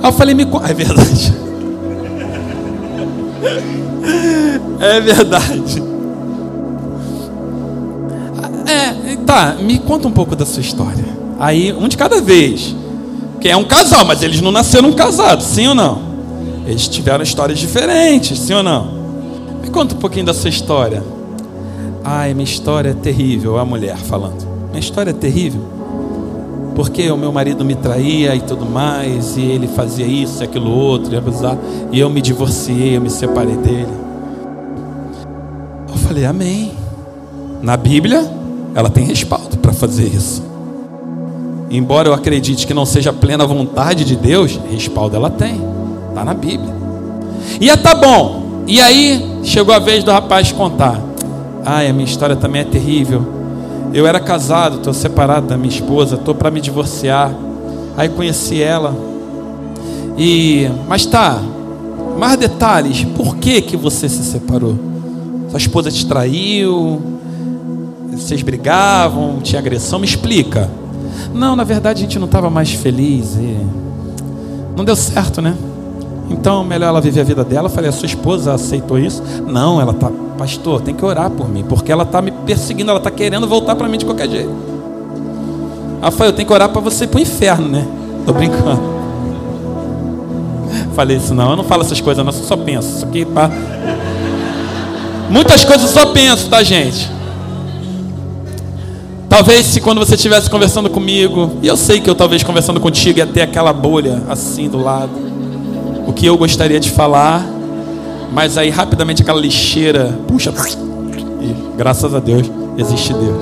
[0.03, 1.33] Aí eu falei, me É verdade.
[4.79, 5.86] É verdade.
[9.17, 11.05] É, tá, me conta um pouco da sua história.
[11.39, 12.75] Aí, um de cada vez.
[13.41, 16.01] Que é um casal, mas eles não nasceram casados, sim ou não?
[16.67, 18.89] Eles tiveram histórias diferentes, sim ou não?
[19.63, 21.03] Me conta um pouquinho da sua história.
[22.03, 24.47] Ai, minha história é terrível, a mulher falando.
[24.69, 25.61] Minha história é terrível.
[26.75, 31.15] Porque o meu marido me traía e tudo mais, e ele fazia isso, aquilo outro,
[31.15, 31.57] e abusar,
[31.91, 33.93] e eu me divorciei, eu me separei dele.
[35.89, 36.73] Eu falei, amém.
[37.63, 38.31] Na Bíblia,
[38.77, 40.45] ela tem respaldo para fazer isso.
[41.71, 45.59] Embora eu acredite que não seja plena vontade de Deus, respaldo ela tem.
[46.11, 46.75] Está na Bíblia.
[47.59, 48.63] E é tá bom.
[48.67, 51.01] E aí chegou a vez do rapaz contar.
[51.65, 53.25] Ai, a minha história também é terrível.
[53.95, 57.35] Eu era casado, estou separado da minha esposa, estou para me divorciar.
[57.97, 58.95] Aí conheci ela.
[60.19, 61.41] E, mas tá,
[62.19, 63.05] mais detalhes.
[63.17, 64.79] Por que que você se separou?
[65.49, 67.17] Sua esposa te traiu?
[68.17, 69.39] Vocês brigavam?
[69.43, 69.99] Tinha agressão?
[69.99, 70.71] Me explica.
[71.33, 73.57] Não, na verdade a gente não estava mais feliz e
[74.77, 75.55] não deu certo, né?
[76.29, 77.67] Então, melhor ela viver a vida dela.
[77.67, 79.23] Eu falei, a sua esposa aceitou isso?
[79.47, 82.99] Não, ela tá, pastor, tem que orar por mim, porque ela tá me perseguindo, ela
[82.99, 84.51] tá querendo voltar para mim de qualquer jeito.
[86.03, 87.87] Ela falou, eu tenho que orar para você ir pro inferno, né?
[88.25, 88.97] Tô brincando.
[90.95, 92.97] Falei isso não, eu não falo essas coisas, não, eu só penso.
[92.97, 93.51] Isso aqui tá...
[95.31, 97.16] Muitas coisas eu só penso, tá, gente?
[99.29, 103.19] Talvez se quando você estivesse conversando comigo, e eu sei que eu talvez conversando contigo
[103.19, 105.11] ia ter aquela bolha assim do lado,
[106.07, 107.45] o que eu gostaria de falar,
[108.33, 110.53] mas aí rapidamente aquela lixeira, puxa,
[111.41, 113.37] e graças a Deus existe Deus.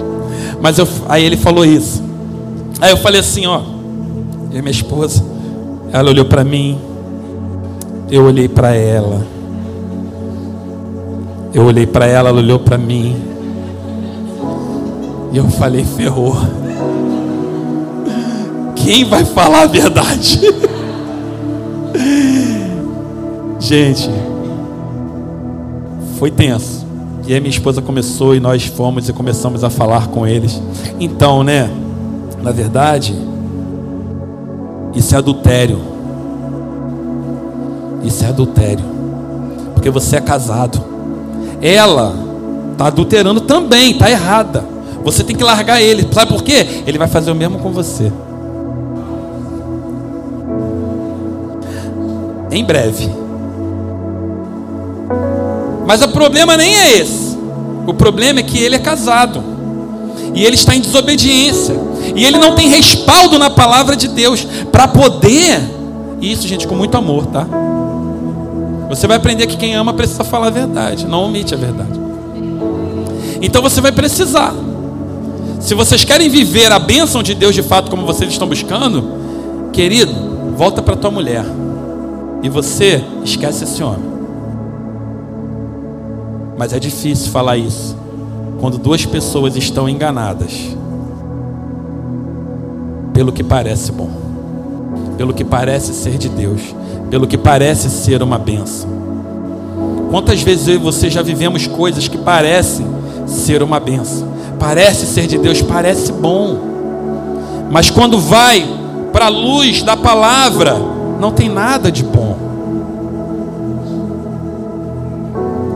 [0.60, 2.02] Mas eu, aí ele falou isso.
[2.80, 3.60] Aí eu falei assim, ó,
[4.50, 5.22] e minha esposa,
[5.92, 6.78] ela olhou para mim,
[8.10, 9.26] eu olhei para ela.
[11.52, 13.33] Eu olhei para ela, ela olhou para mim.
[15.34, 16.36] E eu falei, ferrou.
[18.76, 20.38] Quem vai falar a verdade?
[23.58, 24.08] Gente,
[26.20, 26.86] foi tenso.
[27.26, 30.62] E aí minha esposa começou e nós fomos e começamos a falar com eles.
[31.00, 31.68] Então, né?
[32.40, 33.12] Na verdade,
[34.94, 35.80] isso é adultério.
[38.04, 38.84] Isso é adultério.
[39.74, 40.80] Porque você é casado.
[41.60, 42.14] Ela
[42.70, 44.73] está adulterando também, está errada.
[45.04, 46.08] Você tem que largar ele.
[46.12, 46.82] Sabe por quê?
[46.86, 48.10] Ele vai fazer o mesmo com você.
[52.50, 53.10] Em breve.
[55.86, 57.36] Mas o problema nem é esse.
[57.86, 59.42] O problema é que ele é casado.
[60.34, 61.74] E ele está em desobediência.
[62.14, 65.60] E ele não tem respaldo na palavra de Deus para poder.
[66.20, 67.46] Isso, gente, com muito amor, tá?
[68.88, 72.00] Você vai aprender que quem ama precisa falar a verdade, não omite a verdade.
[73.42, 74.54] Então você vai precisar.
[75.64, 80.12] Se vocês querem viver a bênção de Deus de fato como vocês estão buscando, querido,
[80.54, 81.42] volta para tua mulher.
[82.42, 84.12] E você esquece esse homem.
[86.58, 87.96] Mas é difícil falar isso
[88.60, 90.76] quando duas pessoas estão enganadas
[93.14, 94.10] pelo que parece bom,
[95.16, 96.60] pelo que parece ser de Deus,
[97.08, 98.90] pelo que parece ser uma benção.
[100.10, 102.86] Quantas vezes eu e você já vivemos coisas que parecem
[103.26, 106.58] ser uma benção, parece ser de Deus, parece bom,
[107.70, 108.64] mas quando vai
[109.12, 110.76] para a luz da palavra,
[111.20, 112.36] não tem nada de bom.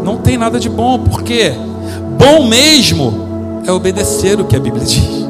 [0.04, 1.52] Não tem nada de bom, porque
[2.18, 5.26] bom mesmo é obedecer o que a Bíblia diz.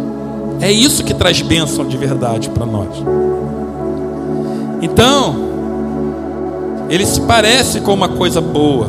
[0.61, 2.89] É isso que traz bênção de verdade para nós.
[4.81, 5.37] Então,
[6.89, 8.89] ele se parece com uma coisa boa.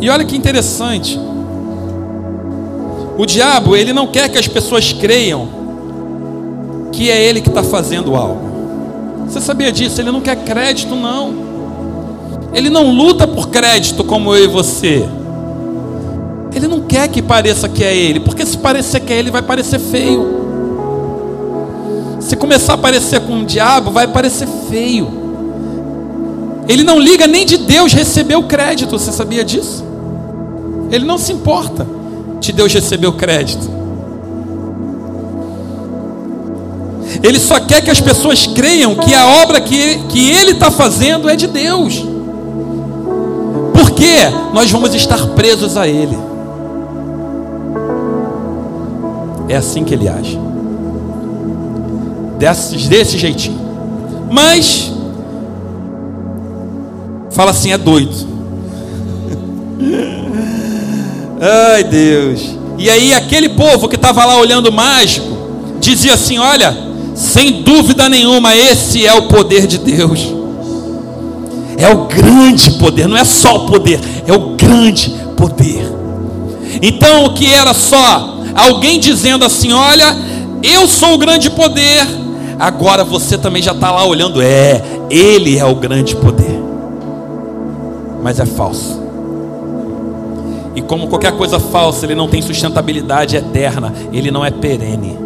[0.00, 1.18] E olha que interessante.
[3.16, 5.48] O diabo, ele não quer que as pessoas creiam
[6.92, 8.48] que é ele que está fazendo algo.
[9.26, 10.00] Você sabia disso?
[10.00, 11.34] Ele não quer crédito, não.
[12.52, 15.08] Ele não luta por crédito como eu e você.
[16.54, 19.42] Ele não quer que pareça que é ele, porque se parecer que é ele, vai
[19.42, 20.38] parecer feio.
[22.20, 25.08] Se começar a parecer com o diabo, vai parecer feio.
[26.68, 29.87] Ele não liga nem de Deus receber o crédito, você sabia disso?
[30.90, 31.86] Ele não se importa
[32.40, 33.68] de Deus receber o crédito.
[37.22, 41.28] Ele só quer que as pessoas creiam que a obra que, que ele está fazendo
[41.28, 42.04] é de Deus.
[43.72, 44.16] Porque
[44.52, 46.16] nós vamos estar presos a Ele.
[49.48, 50.38] É assim que ele age.
[52.38, 53.58] Desse, desse jeitinho.
[54.30, 54.92] Mas,
[57.38, 58.26] Fala assim, é doido.
[61.40, 62.58] Ai, Deus.
[62.76, 65.26] E aí aquele povo que estava lá olhando mágico
[65.80, 66.76] dizia assim: "Olha,
[67.14, 70.38] sem dúvida nenhuma, esse é o poder de Deus.
[71.76, 75.92] É o grande poder, não é só o poder, é o grande poder.
[76.82, 80.16] Então, o que era só alguém dizendo assim: Olha,
[80.62, 82.06] eu sou o grande poder,
[82.58, 86.60] agora você também já está lá olhando, é, ele é o grande poder,
[88.22, 89.07] mas é falso.
[90.78, 95.18] E como qualquer coisa falsa, ele não tem sustentabilidade eterna, ele não é perene.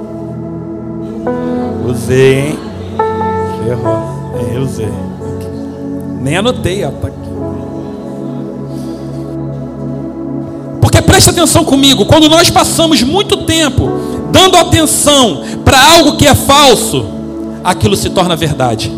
[1.86, 2.58] Usei, hein?
[3.62, 4.02] Ferrou.
[4.34, 4.88] É, usei.
[6.22, 6.90] Nem anotei, ó.
[6.90, 7.18] Tá aqui.
[10.80, 13.90] Porque preste atenção comigo, quando nós passamos muito tempo
[14.32, 17.04] dando atenção para algo que é falso,
[17.62, 18.90] aquilo se torna verdade.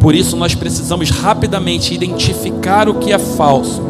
[0.00, 3.82] Por isso nós precisamos rapidamente identificar o que é falso,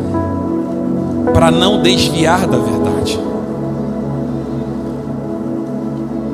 [1.32, 3.18] para não desviar da verdade.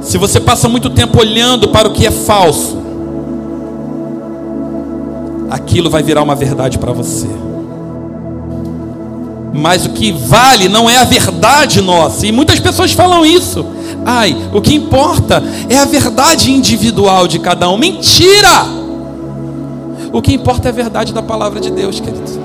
[0.00, 2.78] Se você passa muito tempo olhando para o que é falso,
[5.50, 7.28] aquilo vai virar uma verdade para você.
[9.52, 12.26] Mas o que vale não é a verdade nossa.
[12.26, 13.64] E muitas pessoas falam isso.
[14.04, 17.76] Ai, o que importa é a verdade individual de cada um.
[17.76, 18.83] Mentira!
[20.14, 22.38] O que importa é a verdade da palavra de Deus, queridos.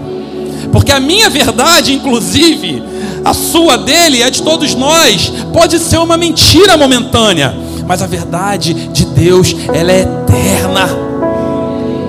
[0.72, 2.82] Porque a minha verdade, inclusive,
[3.24, 7.55] a sua dele, a de todos nós, pode ser uma mentira momentânea,
[7.86, 10.89] mas a verdade de Deus, ela é eterna,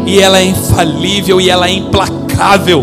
[0.06, 2.82] e ela é infalível, e ela é implacável.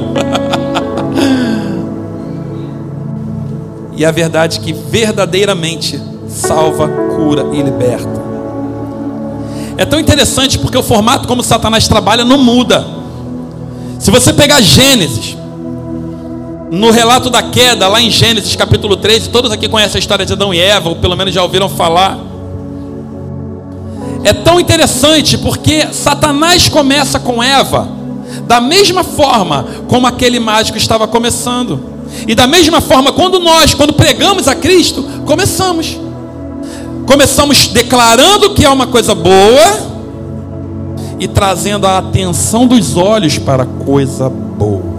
[3.97, 5.99] e a verdade que verdadeiramente
[6.30, 8.16] salva, cura e liberta.
[9.78, 12.86] É tão interessante porque o formato como Satanás trabalha não muda.
[13.99, 15.38] Se você pegar Gênesis,
[16.71, 20.34] no relato da queda, lá em Gênesis capítulo 13, todos aqui conhecem a história de
[20.34, 22.17] Adão e Eva, ou pelo menos já ouviram falar.
[24.23, 27.88] É tão interessante porque Satanás começa com Eva,
[28.47, 31.80] da mesma forma como aquele mágico estava começando.
[32.28, 35.97] E da mesma forma, quando nós, quando pregamos a Cristo, começamos.
[37.07, 39.97] Começamos declarando que é uma coisa boa
[41.17, 44.97] e trazendo a atenção dos olhos para a coisa boa.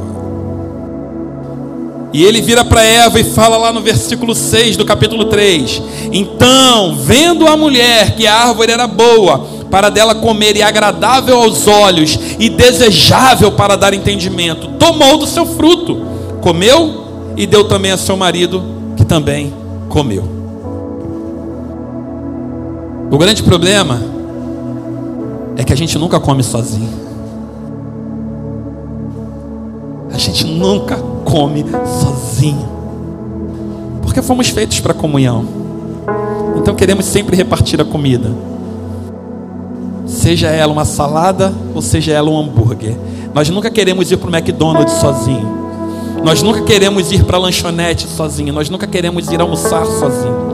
[2.11, 6.96] E ele vira para Eva e fala lá no versículo 6 do capítulo 3: Então,
[6.96, 12.18] vendo a mulher que a árvore era boa, para dela comer e agradável aos olhos
[12.38, 16.06] e desejável para dar entendimento, tomou do seu fruto,
[16.40, 18.64] comeu e deu também a seu marido,
[18.96, 19.52] que também
[19.90, 20.38] comeu.
[23.11, 24.02] O grande problema
[25.56, 26.90] é que a gente nunca come sozinho.
[30.12, 31.64] A gente nunca come
[32.00, 32.68] sozinho.
[34.02, 35.44] Porque fomos feitos para comunhão.
[36.56, 38.30] Então queremos sempre repartir a comida.
[40.06, 42.94] Seja ela uma salada ou seja ela um hambúrguer.
[43.32, 45.56] Nós nunca queremos ir para o McDonald's sozinho.
[46.22, 48.52] Nós nunca queremos ir para a lanchonete sozinho.
[48.52, 50.47] Nós nunca queremos ir almoçar sozinho.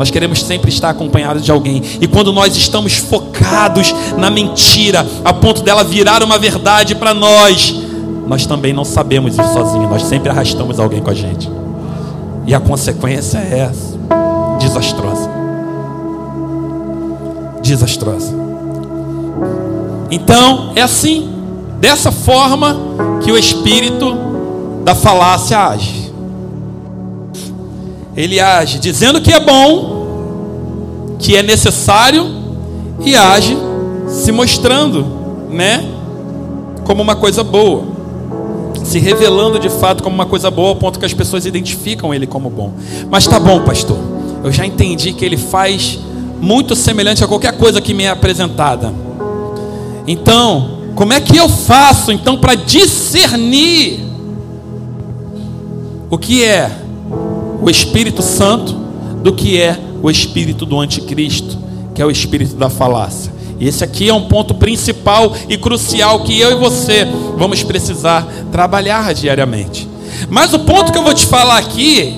[0.00, 1.82] Nós queremos sempre estar acompanhados de alguém.
[2.00, 7.76] E quando nós estamos focados na mentira, a ponto dela virar uma verdade para nós,
[8.26, 11.50] nós também não sabemos ir sozinhos, nós sempre arrastamos alguém com a gente.
[12.46, 13.98] E a consequência é essa,
[14.58, 15.30] desastrosa.
[17.62, 18.34] Desastrosa.
[20.10, 21.30] Então, é assim,
[21.78, 22.74] dessa forma
[23.22, 24.16] que o espírito
[24.82, 25.99] da falácia age.
[28.16, 32.26] Ele age dizendo que é bom, que é necessário
[33.04, 33.56] e age
[34.08, 35.06] se mostrando,
[35.50, 35.84] né,
[36.84, 38.00] como uma coisa boa
[38.84, 42.26] se revelando de fato como uma coisa boa, ao ponto que as pessoas identificam ele
[42.26, 42.72] como bom.
[43.08, 43.96] Mas tá bom, pastor.
[44.42, 45.98] Eu já entendi que ele faz
[46.40, 48.92] muito semelhante a qualquer coisa que me é apresentada.
[50.06, 54.00] Então, como é que eu faço então para discernir
[56.10, 56.70] o que é
[57.60, 58.72] o Espírito Santo
[59.22, 61.58] do que é o espírito do anticristo,
[61.94, 63.32] que é o espírito da falácia?
[63.58, 67.06] E esse aqui é um ponto principal e crucial que eu e você
[67.36, 69.86] vamos precisar trabalhar diariamente.
[70.30, 72.16] Mas o ponto que eu vou te falar aqui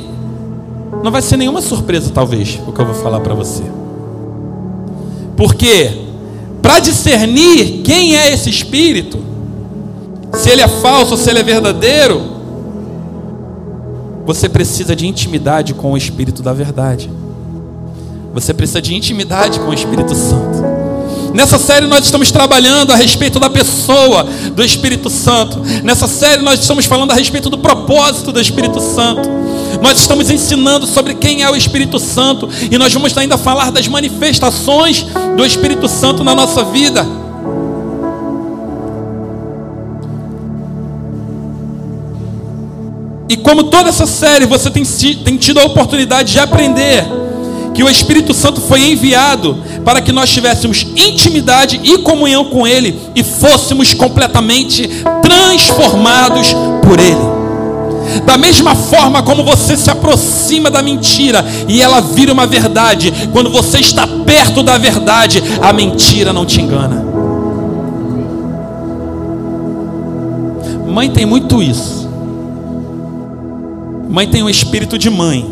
[1.02, 3.64] não vai ser nenhuma surpresa, talvez, o que eu vou falar para você.
[5.36, 5.90] Porque
[6.62, 9.18] para discernir quem é esse espírito,
[10.34, 12.22] se ele é falso ou se ele é verdadeiro,
[14.24, 17.10] você precisa de intimidade com o espírito da verdade.
[18.32, 20.62] Você precisa de intimidade com o Espírito Santo.
[21.34, 25.60] Nessa série nós estamos trabalhando a respeito da pessoa do Espírito Santo.
[25.82, 29.28] Nessa série nós estamos falando a respeito do propósito do Espírito Santo.
[29.82, 33.88] Nós estamos ensinando sobre quem é o Espírito Santo e nós vamos ainda falar das
[33.88, 35.06] manifestações
[35.36, 37.06] do Espírito Santo na nossa vida.
[43.32, 47.02] E como toda essa série você tem, tem tido a oportunidade de aprender
[47.72, 49.56] que o Espírito Santo foi enviado
[49.86, 54.86] para que nós tivéssemos intimidade e comunhão com Ele e fôssemos completamente
[55.22, 56.48] transformados
[56.82, 58.20] por Ele.
[58.26, 63.48] Da mesma forma como você se aproxima da mentira e ela vira uma verdade, quando
[63.48, 67.02] você está perto da verdade, a mentira não te engana.
[70.86, 72.01] Mãe tem muito isso.
[74.08, 75.46] Mãe tem um espírito de mãe.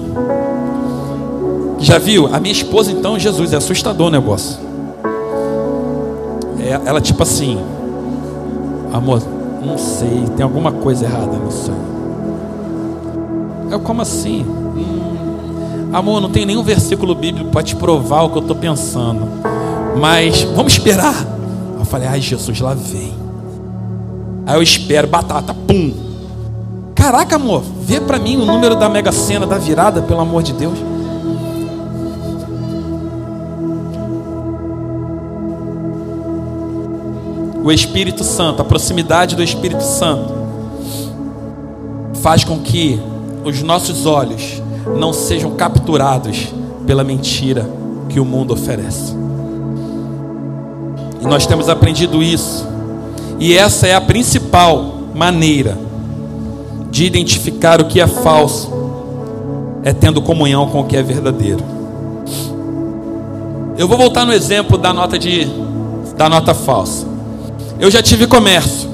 [1.79, 2.33] Já viu?
[2.33, 4.59] A minha esposa, então, Jesus, é assustador o negócio.
[6.59, 7.59] É, ela, tipo assim,
[8.93, 9.23] amor,
[9.65, 11.91] não sei, tem alguma coisa errada nisso aí.
[13.73, 14.45] Eu, como assim?
[14.45, 19.27] Hum, amor, não tem nenhum versículo bíblico para te provar o que eu estou pensando.
[19.99, 21.15] Mas vamos esperar.
[21.79, 23.15] Eu falei, ai Jesus, lá vem.
[24.47, 26.10] Aí eu espero, batata, pum.
[27.01, 30.53] Caraca, amor, vê para mim o número da mega sena da virada, pelo amor de
[30.53, 30.79] Deus.
[37.63, 40.35] o Espírito Santo, a proximidade do Espírito Santo,
[42.21, 43.01] faz com que
[43.45, 44.63] os nossos olhos
[44.99, 46.49] não sejam capturados
[46.87, 47.69] pela mentira
[48.09, 49.15] que o mundo oferece.
[51.21, 52.67] E nós temos aprendido isso.
[53.39, 55.90] E essa é a principal maneira
[56.91, 58.73] de identificar o que é falso,
[59.83, 61.65] é tendo comunhão com o que é verdadeiro.
[63.79, 65.49] Eu vou voltar no exemplo da nota de
[66.17, 67.07] da nota falsa.
[67.79, 68.91] Eu já tive comércio.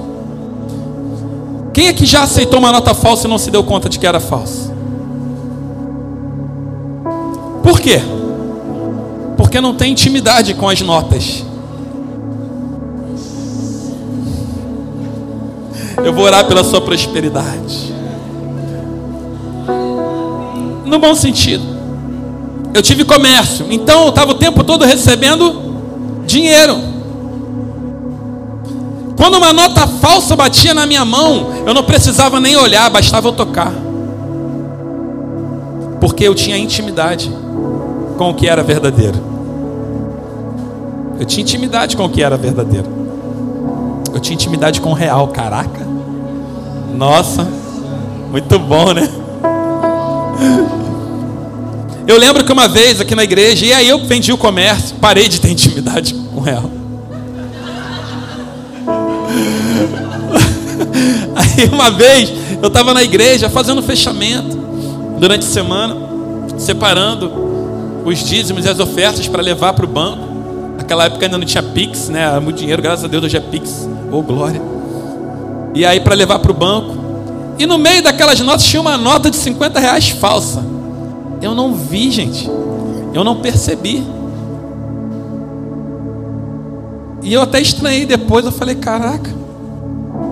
[1.73, 4.07] Quem é que já aceitou uma nota falsa e não se deu conta de que
[4.07, 4.73] era falsa?
[7.63, 8.01] Por quê?
[9.37, 11.45] Porque não tem intimidade com as notas.
[16.05, 17.95] Eu vou orar pela sua prosperidade.
[20.85, 21.77] No bom sentido.
[22.73, 25.75] Eu tive comércio, então eu estava o tempo todo recebendo
[26.27, 26.77] dinheiro.
[29.17, 33.33] Quando uma nota falsa batia na minha mão, eu não precisava nem olhar, bastava eu
[33.33, 33.73] tocar.
[36.01, 37.33] Porque eu tinha intimidade
[38.19, 39.19] com o que era verdadeiro.
[41.19, 43.06] Eu tinha intimidade com o que era verdadeiro.
[44.17, 45.87] Eu tinha intimidade com o real, caraca.
[46.97, 47.47] Nossa,
[48.31, 49.07] muito bom, né?
[52.09, 55.29] Eu lembro que uma vez aqui na igreja, e aí eu vendi o comércio, parei
[55.29, 56.65] de ter intimidade com o real.
[61.37, 64.57] Aí uma vez eu estava na igreja fazendo fechamento
[65.19, 65.95] durante a semana,
[66.57, 67.31] separando
[68.03, 70.25] os dízimos e as ofertas para levar para o banco.
[70.79, 72.23] Naquela época ainda não tinha Pix, né?
[72.23, 73.87] Era muito dinheiro, graças a Deus hoje é Pix.
[74.17, 74.63] Ô oh, glória.
[75.75, 76.97] E aí para levar para o banco.
[77.59, 80.65] E no meio daquelas notas tinha uma nota de 50 reais falsa.
[81.43, 82.51] Eu não vi, gente.
[83.13, 84.03] Eu não percebi.
[87.23, 89.31] E eu até estranhei depois, eu falei, caraca,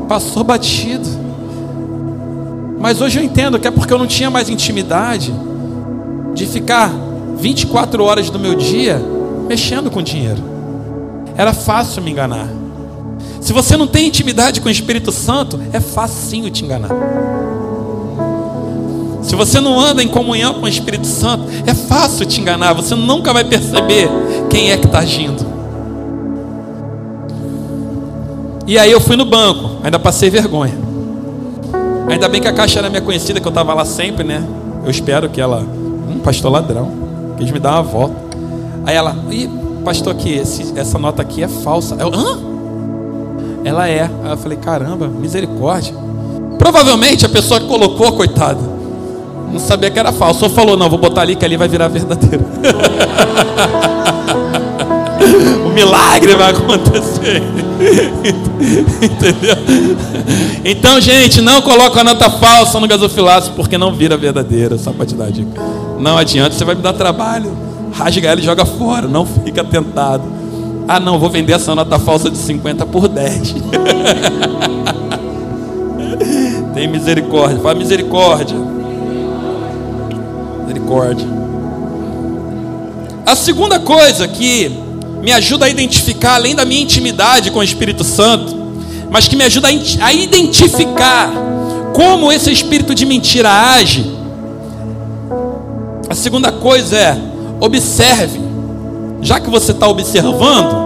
[0.09, 1.09] passou batido.
[2.79, 5.35] Mas hoje eu entendo que é porque eu não tinha mais intimidade
[6.33, 6.91] de ficar
[7.37, 8.99] 24 horas do meu dia
[9.47, 10.43] mexendo com dinheiro.
[11.37, 12.64] Era fácil me enganar.
[13.45, 16.89] Se você não tem intimidade com o Espírito Santo, é facinho te enganar.
[19.23, 22.73] Se você não anda em comunhão com o Espírito Santo, é fácil te enganar.
[22.73, 24.09] Você nunca vai perceber
[24.49, 25.45] quem é que está agindo.
[28.67, 30.79] E aí eu fui no banco, ainda passei vergonha.
[32.09, 34.43] Ainda bem que a caixa era minha conhecida, que eu estava lá sempre, né?
[34.83, 35.61] Eu espero que ela.
[35.61, 36.91] Hum, pastor ladrão.
[37.37, 38.17] Quis me dar uma volta.
[38.87, 39.51] Aí ela, ih,
[39.85, 41.95] pastor, aqui, esse, essa nota aqui é falsa.
[41.97, 42.54] Eu, hã?
[43.65, 44.03] Ela é.
[44.03, 45.95] Aí eu falei, caramba, misericórdia.
[46.59, 48.61] Provavelmente a pessoa que colocou, coitada,
[49.51, 50.41] não sabia que era falso.
[50.41, 52.45] Só falou, não, vou botar ali que ali vai virar verdadeiro.
[55.65, 57.43] o milagre vai acontecer.
[59.03, 59.57] Entendeu?
[60.65, 65.07] Então, gente, não coloca a nota falsa no gasofilaço, porque não vira verdadeira, só para
[65.07, 65.61] te dar dica.
[65.99, 67.57] Não adianta, você vai me dar trabalho.
[67.93, 70.25] Rasga ela e joga fora, não fica tentado.
[70.87, 73.55] Ah, não, vou vender essa nota falsa de 50 por 10.
[76.75, 78.57] Tem misericórdia, fala misericórdia.
[80.61, 81.27] Misericórdia.
[83.25, 84.71] A segunda coisa que
[85.23, 88.55] me ajuda a identificar, além da minha intimidade com o Espírito Santo,
[89.11, 91.33] mas que me ajuda a identificar
[91.95, 94.13] como esse espírito de mentira age.
[96.11, 97.17] A segunda coisa é
[97.61, 98.41] observe,
[99.25, 100.77] já que você está observando,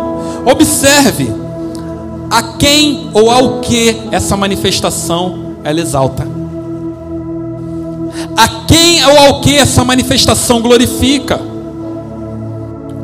[0.50, 1.28] observe
[2.30, 6.26] a quem ou ao que essa manifestação ela exalta.
[8.36, 11.40] A quem ou ao que essa manifestação glorifica.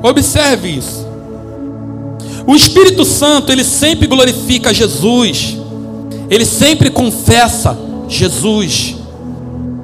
[0.03, 1.05] Observe isso.
[2.47, 5.59] O Espírito Santo, ele sempre glorifica Jesus.
[6.31, 7.77] Ele sempre confessa
[8.09, 8.97] Jesus.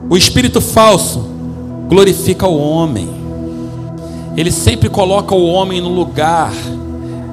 [0.08, 1.24] O espírito falso
[1.88, 3.19] glorifica o homem.
[4.36, 6.52] Ele sempre coloca o homem no lugar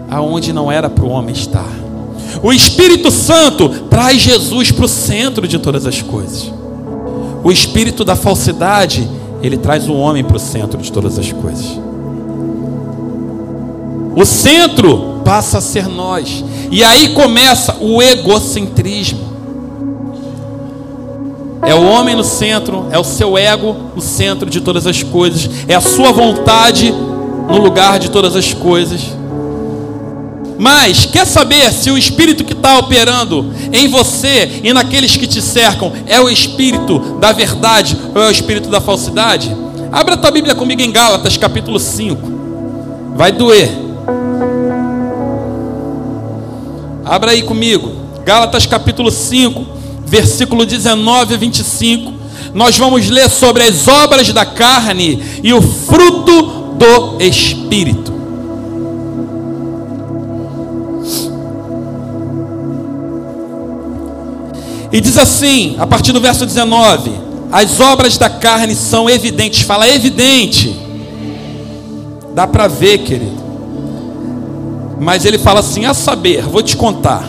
[0.09, 1.69] aonde não era para o homem estar.
[2.41, 6.51] O Espírito Santo traz Jesus para o centro de todas as coisas.
[7.43, 9.07] O espírito da falsidade,
[9.41, 11.79] ele traz o homem para o centro de todas as coisas.
[14.15, 16.43] O centro passa a ser nós.
[16.71, 19.36] E aí começa o egocentrismo.
[21.63, 25.49] É o homem no centro, é o seu ego o centro de todas as coisas,
[25.67, 29.01] é a sua vontade no lugar de todas as coisas.
[30.59, 35.41] Mas quer saber se o espírito que está operando em você e naqueles que te
[35.41, 39.55] cercam é o espírito da verdade ou é o espírito da falsidade?
[39.91, 43.15] Abra a tua Bíblia comigo em Gálatas, capítulo 5.
[43.15, 43.69] Vai doer.
[47.05, 47.91] Abra aí comigo.
[48.25, 49.76] Gálatas, capítulo 5,
[50.07, 52.13] versículo 19 a 25.
[52.53, 58.13] Nós vamos ler sobre as obras da carne e o fruto do espírito.
[64.91, 67.11] E diz assim, a partir do verso 19:
[67.51, 69.61] As obras da carne são evidentes.
[69.61, 70.75] Fala, evidente.
[72.33, 73.37] Dá para ver, querido.
[74.99, 77.27] Mas ele fala assim: a saber, vou te contar: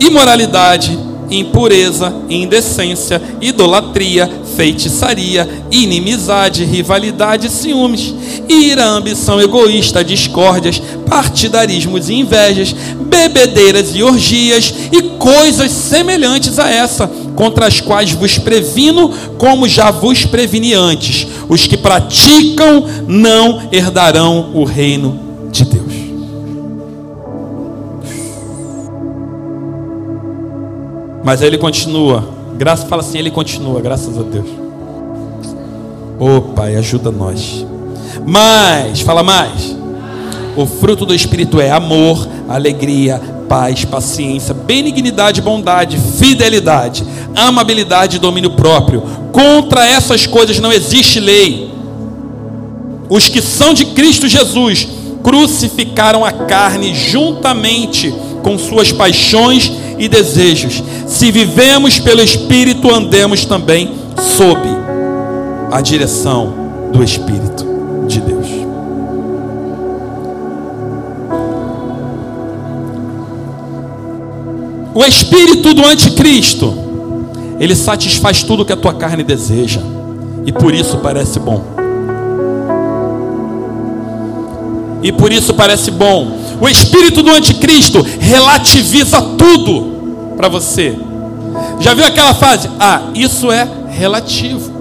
[0.00, 0.98] imoralidade,
[1.30, 8.14] impureza, indecência, idolatria, feitiçaria, inimizade, rivalidade, ciúmes,
[8.48, 17.10] ira, ambição egoísta, discórdias, partidarismos e invejas, bebedeiras e orgias e coisas semelhantes a essa,
[17.34, 24.50] contra as quais vos previno, como já vos preveni antes: os que praticam não herdarão
[24.54, 25.18] o reino
[25.50, 25.87] de Deus.
[31.28, 32.26] Mas aí ele continua.
[32.56, 34.48] Graça fala assim, ele continua, graças a Deus.
[36.18, 37.66] Ô oh, Pai, ajuda nós.
[38.24, 39.76] Mas, fala mais.
[40.56, 47.04] O fruto do Espírito é amor, alegria, paz, paciência, benignidade, bondade, fidelidade,
[47.36, 49.02] amabilidade e domínio próprio.
[49.30, 51.70] Contra essas coisas não existe lei.
[53.10, 54.88] Os que são de Cristo Jesus
[55.22, 60.82] crucificaram a carne juntamente com suas paixões e desejos.
[61.06, 63.92] Se vivemos pelo Espírito, andemos também
[64.36, 64.60] sob
[65.70, 66.54] a direção
[66.92, 67.66] do Espírito
[68.06, 68.46] de Deus.
[74.94, 76.74] O espírito do anticristo,
[77.60, 79.80] ele satisfaz tudo que a tua carne deseja,
[80.44, 81.62] e por isso parece bom.
[85.00, 86.36] E por isso parece bom.
[86.60, 90.96] O espírito do anticristo relativiza tudo para você.
[91.80, 92.68] Já viu aquela frase?
[92.78, 94.72] Ah, isso é relativo.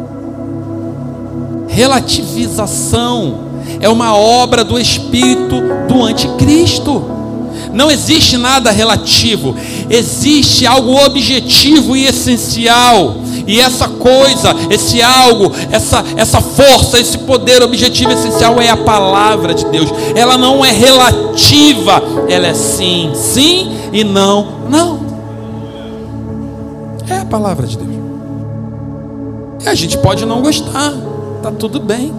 [1.68, 3.48] Relativização
[3.80, 7.18] é uma obra do espírito do anticristo.
[7.74, 9.56] Não existe nada relativo,
[9.90, 13.18] existe algo objetivo e essencial.
[13.48, 19.54] E essa coisa, esse algo, essa, essa força, esse poder objetivo essencial é a palavra
[19.54, 19.90] de Deus.
[20.14, 25.00] Ela não é relativa, ela é sim, sim e não, não.
[27.10, 27.98] É a palavra de Deus.
[29.64, 30.94] E a gente pode não gostar,
[31.42, 32.14] tá tudo bem.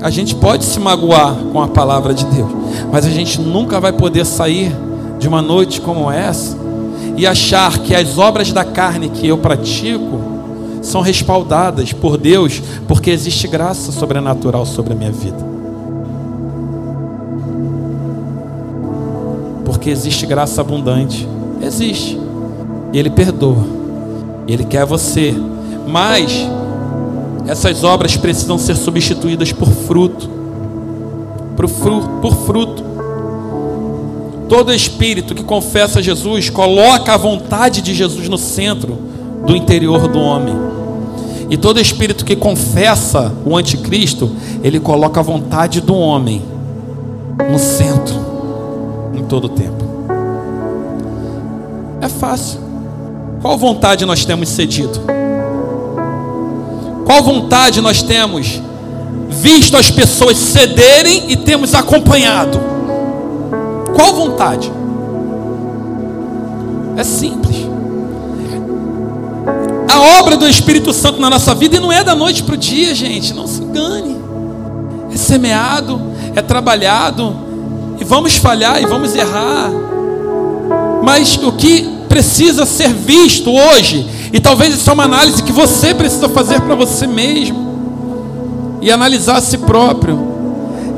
[0.00, 2.50] A gente pode se magoar com a palavra de Deus,
[2.92, 4.72] mas a gente nunca vai poder sair
[5.18, 6.61] de uma noite como essa
[7.16, 10.20] e achar que as obras da carne que eu pratico
[10.82, 15.52] são respaldadas por Deus, porque existe graça sobrenatural sobre a minha vida.
[19.64, 21.28] Porque existe graça abundante.
[21.60, 22.18] Existe.
[22.92, 23.64] E Ele perdoa.
[24.46, 25.34] Ele quer você.
[25.88, 26.48] Mas
[27.46, 30.28] essas obras precisam ser substituídas por fruto.
[31.56, 32.08] Por fruto.
[32.20, 32.91] Por fruto.
[34.48, 38.98] Todo espírito que confessa Jesus coloca a vontade de Jesus no centro
[39.46, 40.54] do interior do homem.
[41.50, 44.30] E todo espírito que confessa o anticristo,
[44.62, 46.42] ele coloca a vontade do homem
[47.50, 48.14] no centro,
[49.14, 49.84] em todo o tempo.
[52.00, 52.60] É fácil.
[53.42, 55.00] Qual vontade nós temos cedido?
[57.04, 58.60] Qual vontade nós temos
[59.28, 62.71] visto as pessoas cederem e temos acompanhado?
[63.94, 64.72] Qual vontade?
[66.96, 67.66] É simples.
[69.88, 72.58] A obra do Espírito Santo na nossa vida e não é da noite para o
[72.58, 73.34] dia, gente.
[73.34, 74.16] Não se engane.
[75.12, 76.00] É semeado,
[76.34, 77.34] é trabalhado,
[78.00, 79.70] e vamos falhar e vamos errar.
[81.02, 85.94] Mas o que precisa ser visto hoje, e talvez isso é uma análise que você
[85.94, 90.18] precisa fazer para você mesmo, e analisar a si próprio,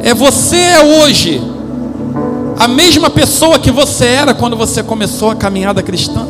[0.03, 1.43] é você é hoje
[2.65, 6.27] a mesma pessoa que você era quando você começou a caminhada cristã?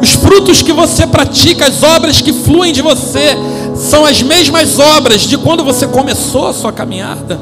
[0.00, 3.36] Os frutos que você pratica, as obras que fluem de você,
[3.74, 7.38] são as mesmas obras de quando você começou a sua caminhada?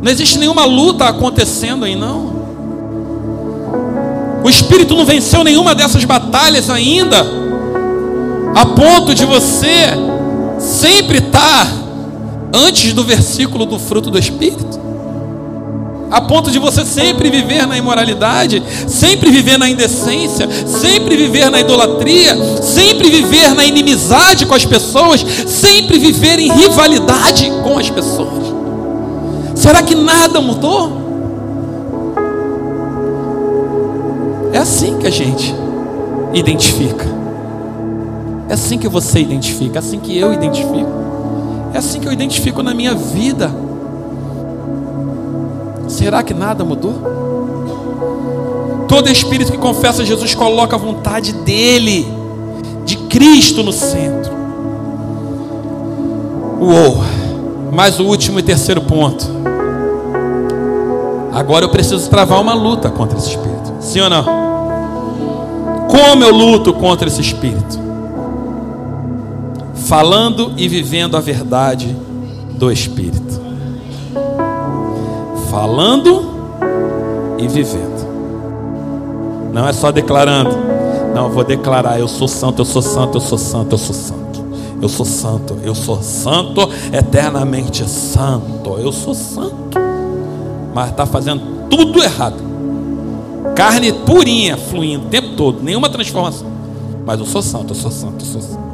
[0.00, 2.38] Não existe nenhuma luta acontecendo aí, não.
[4.44, 7.26] O Espírito não venceu nenhuma dessas batalhas ainda,
[8.54, 9.88] a ponto de você
[10.60, 11.66] sempre estar
[12.52, 14.88] antes do versículo do fruto do Espírito,
[16.10, 21.60] a ponto de você sempre viver na imoralidade, sempre viver na indecência, sempre viver na
[21.60, 28.48] idolatria, sempre viver na inimizade com as pessoas, sempre viver em rivalidade com as pessoas.
[29.54, 31.08] Será que nada mudou?
[34.52, 35.54] É assim que a gente
[36.32, 37.06] identifica.
[38.48, 40.97] É assim que você identifica, é assim que eu identifico.
[41.72, 43.50] É assim que eu identifico na minha vida.
[45.88, 46.94] Será que nada mudou?
[48.86, 52.06] Todo espírito que confessa Jesus coloca a vontade dele,
[52.84, 54.32] de Cristo no centro.
[56.60, 56.98] Uou!
[57.72, 59.26] Mais o último e terceiro ponto.
[61.32, 63.74] Agora eu preciso travar uma luta contra esse espírito.
[63.80, 64.24] Sim ou não?
[65.88, 67.87] Como eu luto contra esse espírito?
[69.88, 71.96] Falando e vivendo a verdade
[72.52, 73.40] do espírito.
[75.50, 76.28] Falando
[77.38, 78.06] e vivendo.
[79.52, 80.50] Não é só declarando.
[81.14, 84.28] Não, vou declarar, eu sou santo, eu sou santo, eu sou santo, eu sou santo.
[84.80, 88.76] Eu sou santo, eu sou santo, eternamente santo.
[88.78, 89.88] Eu sou santo
[90.78, 92.36] mas está fazendo tudo errado.
[93.56, 96.46] Carne purinha, fluindo o tempo todo, nenhuma transformação.
[97.04, 98.67] Mas eu sou santo, eu sou santo, eu sou santo.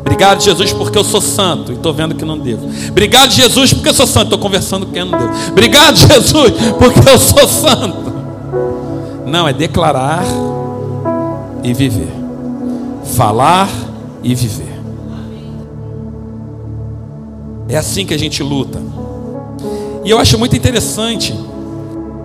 [0.00, 2.68] Obrigado, Jesus, porque eu sou santo e estou vendo que não devo.
[2.88, 5.32] Obrigado, Jesus, porque eu sou santo, estou conversando com quem não devo.
[5.48, 8.12] Obrigado, Jesus, porque eu sou santo.
[9.26, 10.24] Não, é declarar
[11.62, 12.12] e viver.
[13.16, 13.68] Falar
[14.22, 14.74] e viver.
[17.68, 18.80] É assim que a gente luta.
[20.04, 21.34] E eu acho muito interessante,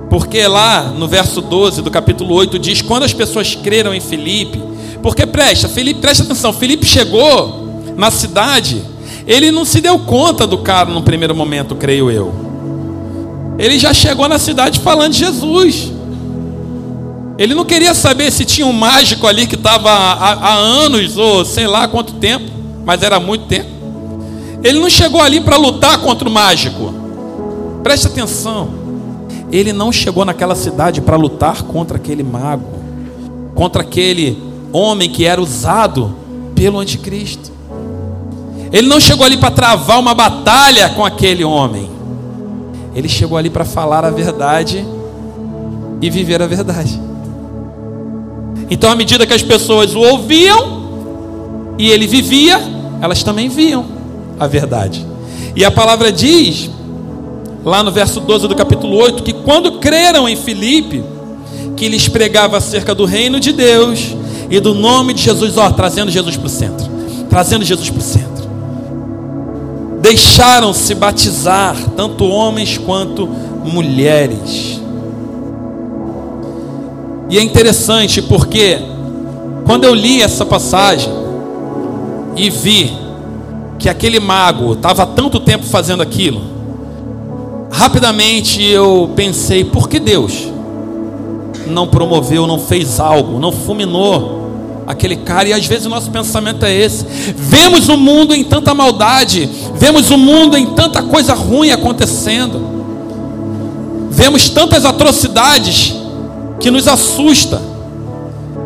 [0.10, 4.62] porque lá no verso 12 do capítulo 8 diz: quando as pessoas creram em Felipe,
[5.02, 8.84] porque presta, Felipe, presta atenção, Felipe chegou na cidade,
[9.26, 12.34] ele não se deu conta do cara no primeiro momento, creio eu.
[13.58, 15.91] Ele já chegou na cidade falando de Jesus.
[17.38, 21.45] Ele não queria saber se tinha um mágico ali que estava há, há anos ou
[21.45, 22.50] sei lá quanto tempo,
[22.86, 23.70] mas era muito tempo.
[24.64, 26.93] Ele não chegou ali para lutar contra o mágico.
[27.84, 28.70] Preste atenção.
[29.52, 32.66] Ele não chegou naquela cidade para lutar contra aquele mago,
[33.56, 36.15] contra aquele homem que era usado
[36.55, 37.51] pelo anticristo.
[38.72, 41.89] Ele não chegou ali para travar uma batalha com aquele homem.
[42.95, 44.86] Ele chegou ali para falar a verdade
[46.01, 46.99] e viver a verdade.
[48.70, 52.59] Então, à medida que as pessoas o ouviam e ele vivia,
[53.01, 53.86] elas também viam
[54.39, 55.05] a verdade.
[55.55, 56.70] E a palavra diz
[57.65, 61.03] lá no verso 12 do capítulo 8, que quando creram em Filipe,
[61.76, 64.15] que lhes pregava acerca do reino de Deus
[64.50, 66.88] e do nome de Jesus, ó, trazendo Jesus para o centro,
[67.30, 68.50] trazendo Jesus para o centro.
[70.02, 74.82] Deixaram-se batizar, tanto homens quanto mulheres.
[77.30, 78.80] E é interessante porque,
[79.66, 81.14] quando eu li essa passagem
[82.36, 82.91] e vi
[83.78, 86.41] que aquele mago estava tanto tempo fazendo aquilo,
[87.70, 90.47] rapidamente eu pensei: por que Deus
[91.68, 94.39] não promoveu, não fez algo, não fulminou
[94.90, 95.48] aquele cara?
[95.48, 100.10] E às vezes o nosso pensamento é esse: vemos o mundo em tanta maldade, vemos
[100.10, 102.60] o mundo em tanta coisa ruim acontecendo,
[104.10, 105.94] vemos tantas atrocidades
[106.60, 107.62] que nos assusta,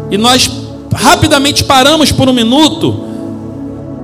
[0.10, 0.50] e nós
[0.96, 3.12] rapidamente paramos por um minuto.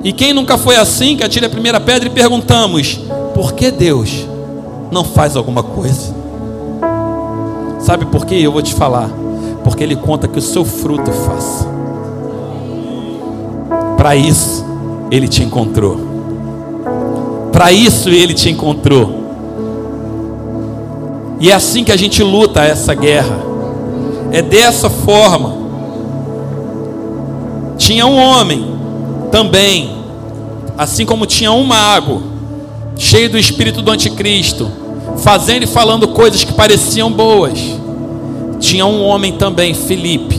[0.04, 3.00] E quem nunca foi assim, que atire a primeira pedra e perguntamos:
[3.34, 4.28] por que Deus
[4.92, 6.14] não faz alguma coisa?
[7.80, 8.36] Sabe por quê?
[8.36, 9.10] Eu vou te falar.
[9.64, 11.79] Porque Ele conta que o seu fruto faça.
[14.00, 14.66] Para isso,
[15.12, 16.00] Ele te encontrou.
[17.52, 19.14] Para isso, Ele te encontrou.
[21.38, 23.38] E é assim que a gente luta essa guerra.
[24.32, 25.54] É dessa forma.
[27.78, 28.74] Tinha um homem
[29.34, 29.92] também,
[30.78, 32.24] assim como tinha um mago,
[32.96, 34.72] cheio do espírito do anticristo,
[35.18, 37.60] fazendo e falando coisas que pareciam boas.
[38.62, 40.39] Tinha um homem também, Felipe,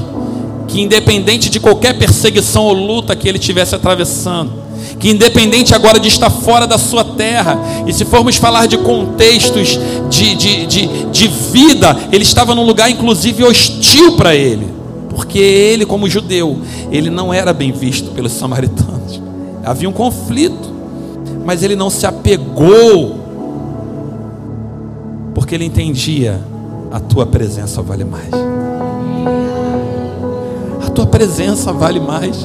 [0.70, 4.52] que independente de qualquer perseguição ou luta que ele tivesse atravessando,
[4.98, 9.78] que independente agora de estar fora da sua terra, e se formos falar de contextos
[10.08, 14.68] de, de, de, de vida, ele estava num lugar inclusive hostil para ele,
[15.10, 16.58] porque ele, como judeu,
[16.90, 19.20] ele não era bem visto pelos samaritanos,
[19.64, 20.70] havia um conflito,
[21.44, 23.18] mas ele não se apegou,
[25.34, 26.40] porque ele entendia:
[26.92, 28.30] a tua presença vale mais,
[30.91, 32.36] a tua presença vale mais.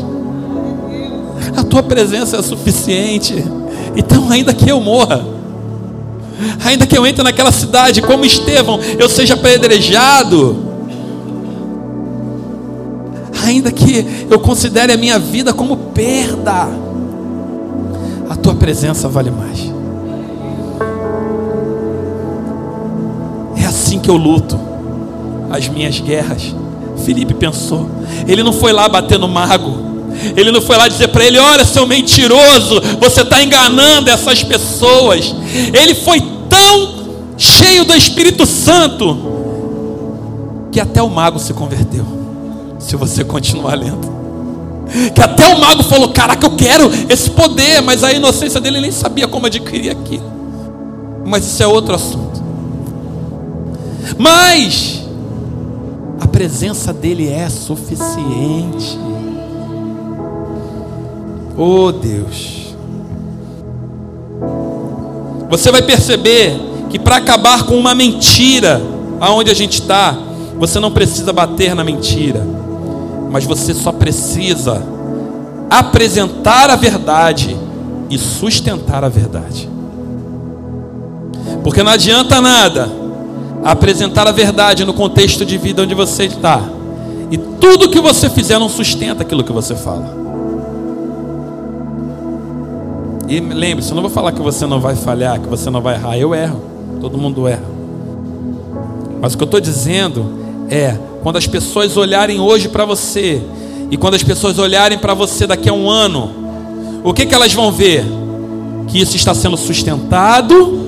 [1.57, 3.43] A tua presença é suficiente.
[3.95, 5.25] Então, ainda que eu morra,
[6.63, 10.57] ainda que eu entre naquela cidade como Estevão, eu seja apedrejado,
[13.43, 16.67] ainda que eu considere a minha vida como perda,
[18.29, 19.73] a tua presença vale mais.
[23.57, 24.59] É assim que eu luto
[25.49, 26.53] as minhas guerras.
[27.03, 27.89] Felipe pensou,
[28.27, 29.85] ele não foi lá bater no mago,
[30.35, 35.35] ele não foi lá dizer para ele: Olha, seu mentiroso, você está enganando essas pessoas.
[35.73, 36.95] Ele foi tão
[37.37, 39.17] cheio do Espírito Santo
[40.71, 42.05] que até o mago se converteu.
[42.79, 44.13] Se você continuar lendo,
[45.13, 48.91] que até o mago falou: Caraca, eu quero esse poder, mas a inocência dele nem
[48.91, 50.31] sabia como adquirir aquilo.
[51.25, 52.43] Mas isso é outro assunto.
[54.17, 55.04] Mas
[56.19, 58.97] a presença dele é suficiente.
[61.57, 62.75] Oh Deus.
[65.49, 66.59] Você vai perceber
[66.89, 68.81] que para acabar com uma mentira,
[69.19, 70.17] aonde a gente está,
[70.57, 72.45] você não precisa bater na mentira,
[73.31, 74.81] mas você só precisa
[75.69, 77.55] apresentar a verdade
[78.09, 79.69] e sustentar a verdade.
[81.63, 83.04] Porque não adianta nada
[83.65, 86.61] apresentar a verdade no contexto de vida onde você está,
[87.31, 90.23] e tudo que você fizer não sustenta aquilo que você fala.
[93.27, 95.95] E lembre-se, eu não vou falar que você não vai falhar, que você não vai
[95.95, 96.15] errar.
[96.15, 96.61] Eu erro,
[97.01, 97.65] todo mundo erra.
[99.19, 100.27] Mas o que eu estou dizendo
[100.69, 103.41] é: quando as pessoas olharem hoje para você,
[103.89, 106.29] e quando as pessoas olharem para você daqui a um ano,
[107.03, 108.05] o que, que elas vão ver?
[108.87, 110.84] Que isso está sendo sustentado,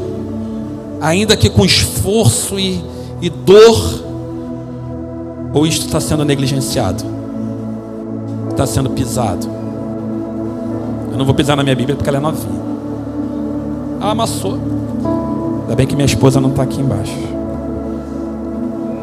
[1.02, 2.84] ainda que com esforço e,
[3.22, 4.04] e dor,
[5.54, 7.04] ou isto está sendo negligenciado,
[8.50, 9.48] está sendo pisado.
[11.12, 12.62] Eu não vou pisar na minha Bíblia porque ela é novinha.
[14.00, 14.58] Ah, amassou.
[15.62, 17.18] Ainda bem que minha esposa não está aqui embaixo.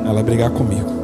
[0.05, 0.95] Ela vai brigar comigo.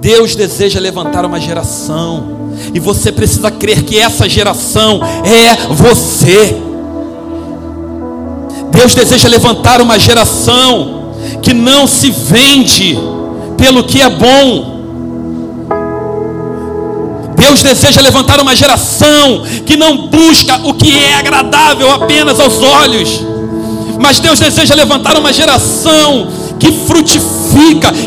[0.00, 2.41] Deus deseja levantar uma geração.
[2.74, 6.56] E você precisa crer que essa geração é você.
[8.70, 12.98] Deus deseja levantar uma geração que não se vende
[13.56, 14.72] pelo que é bom,
[17.36, 23.20] Deus deseja levantar uma geração que não busca o que é agradável apenas aos olhos,
[24.00, 27.41] mas Deus deseja levantar uma geração que frutifica,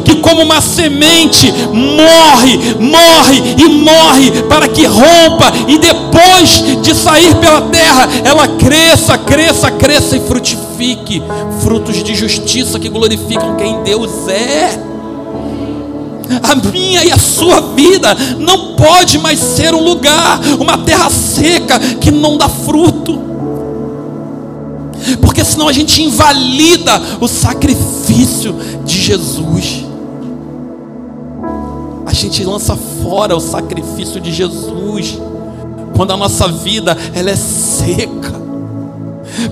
[0.04, 7.36] que como uma semente morre, morre e morre para que rompa e depois de sair
[7.36, 11.22] pela terra, ela cresça, cresça, cresça e frutifique
[11.62, 14.96] frutos de justiça que glorificam quem Deus é
[16.42, 21.80] a minha e a sua vida não pode mais ser um lugar, uma terra seca
[21.80, 23.35] que não dá fruto.
[25.22, 29.86] Porque senão a gente invalida o sacrifício de Jesus.
[32.06, 35.18] A gente lança fora o sacrifício de Jesus
[35.96, 38.46] quando a nossa vida ela é seca.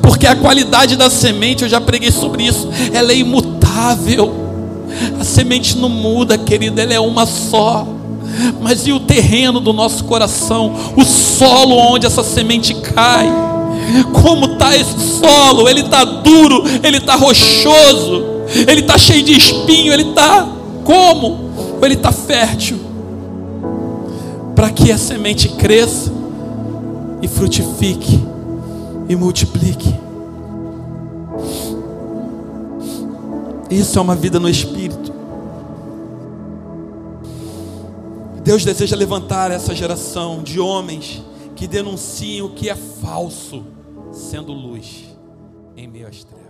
[0.02, 4.34] Porque a qualidade da semente, eu já preguei sobre isso, ela é imutável.
[5.20, 7.88] A semente não muda, querido, ela é uma só.
[8.62, 10.74] Mas e o terreno do nosso coração?
[10.96, 13.53] O solo onde essa semente cai?
[14.12, 15.68] Como está esse solo?
[15.68, 18.24] Ele está duro, ele está rochoso,
[18.68, 20.48] ele está cheio de espinho, ele está
[20.84, 21.80] como?
[21.82, 22.80] Ele está fértil?
[24.56, 26.12] Para que a semente cresça
[27.22, 28.20] e frutifique
[29.10, 29.94] e multiplique.
[33.70, 35.12] Isso é uma vida no Espírito.
[38.44, 41.24] Deus deseja levantar essa geração de homens
[41.56, 43.66] que denunciem o que é falso,
[44.12, 45.18] sendo luz
[45.76, 46.43] em meio às trevas.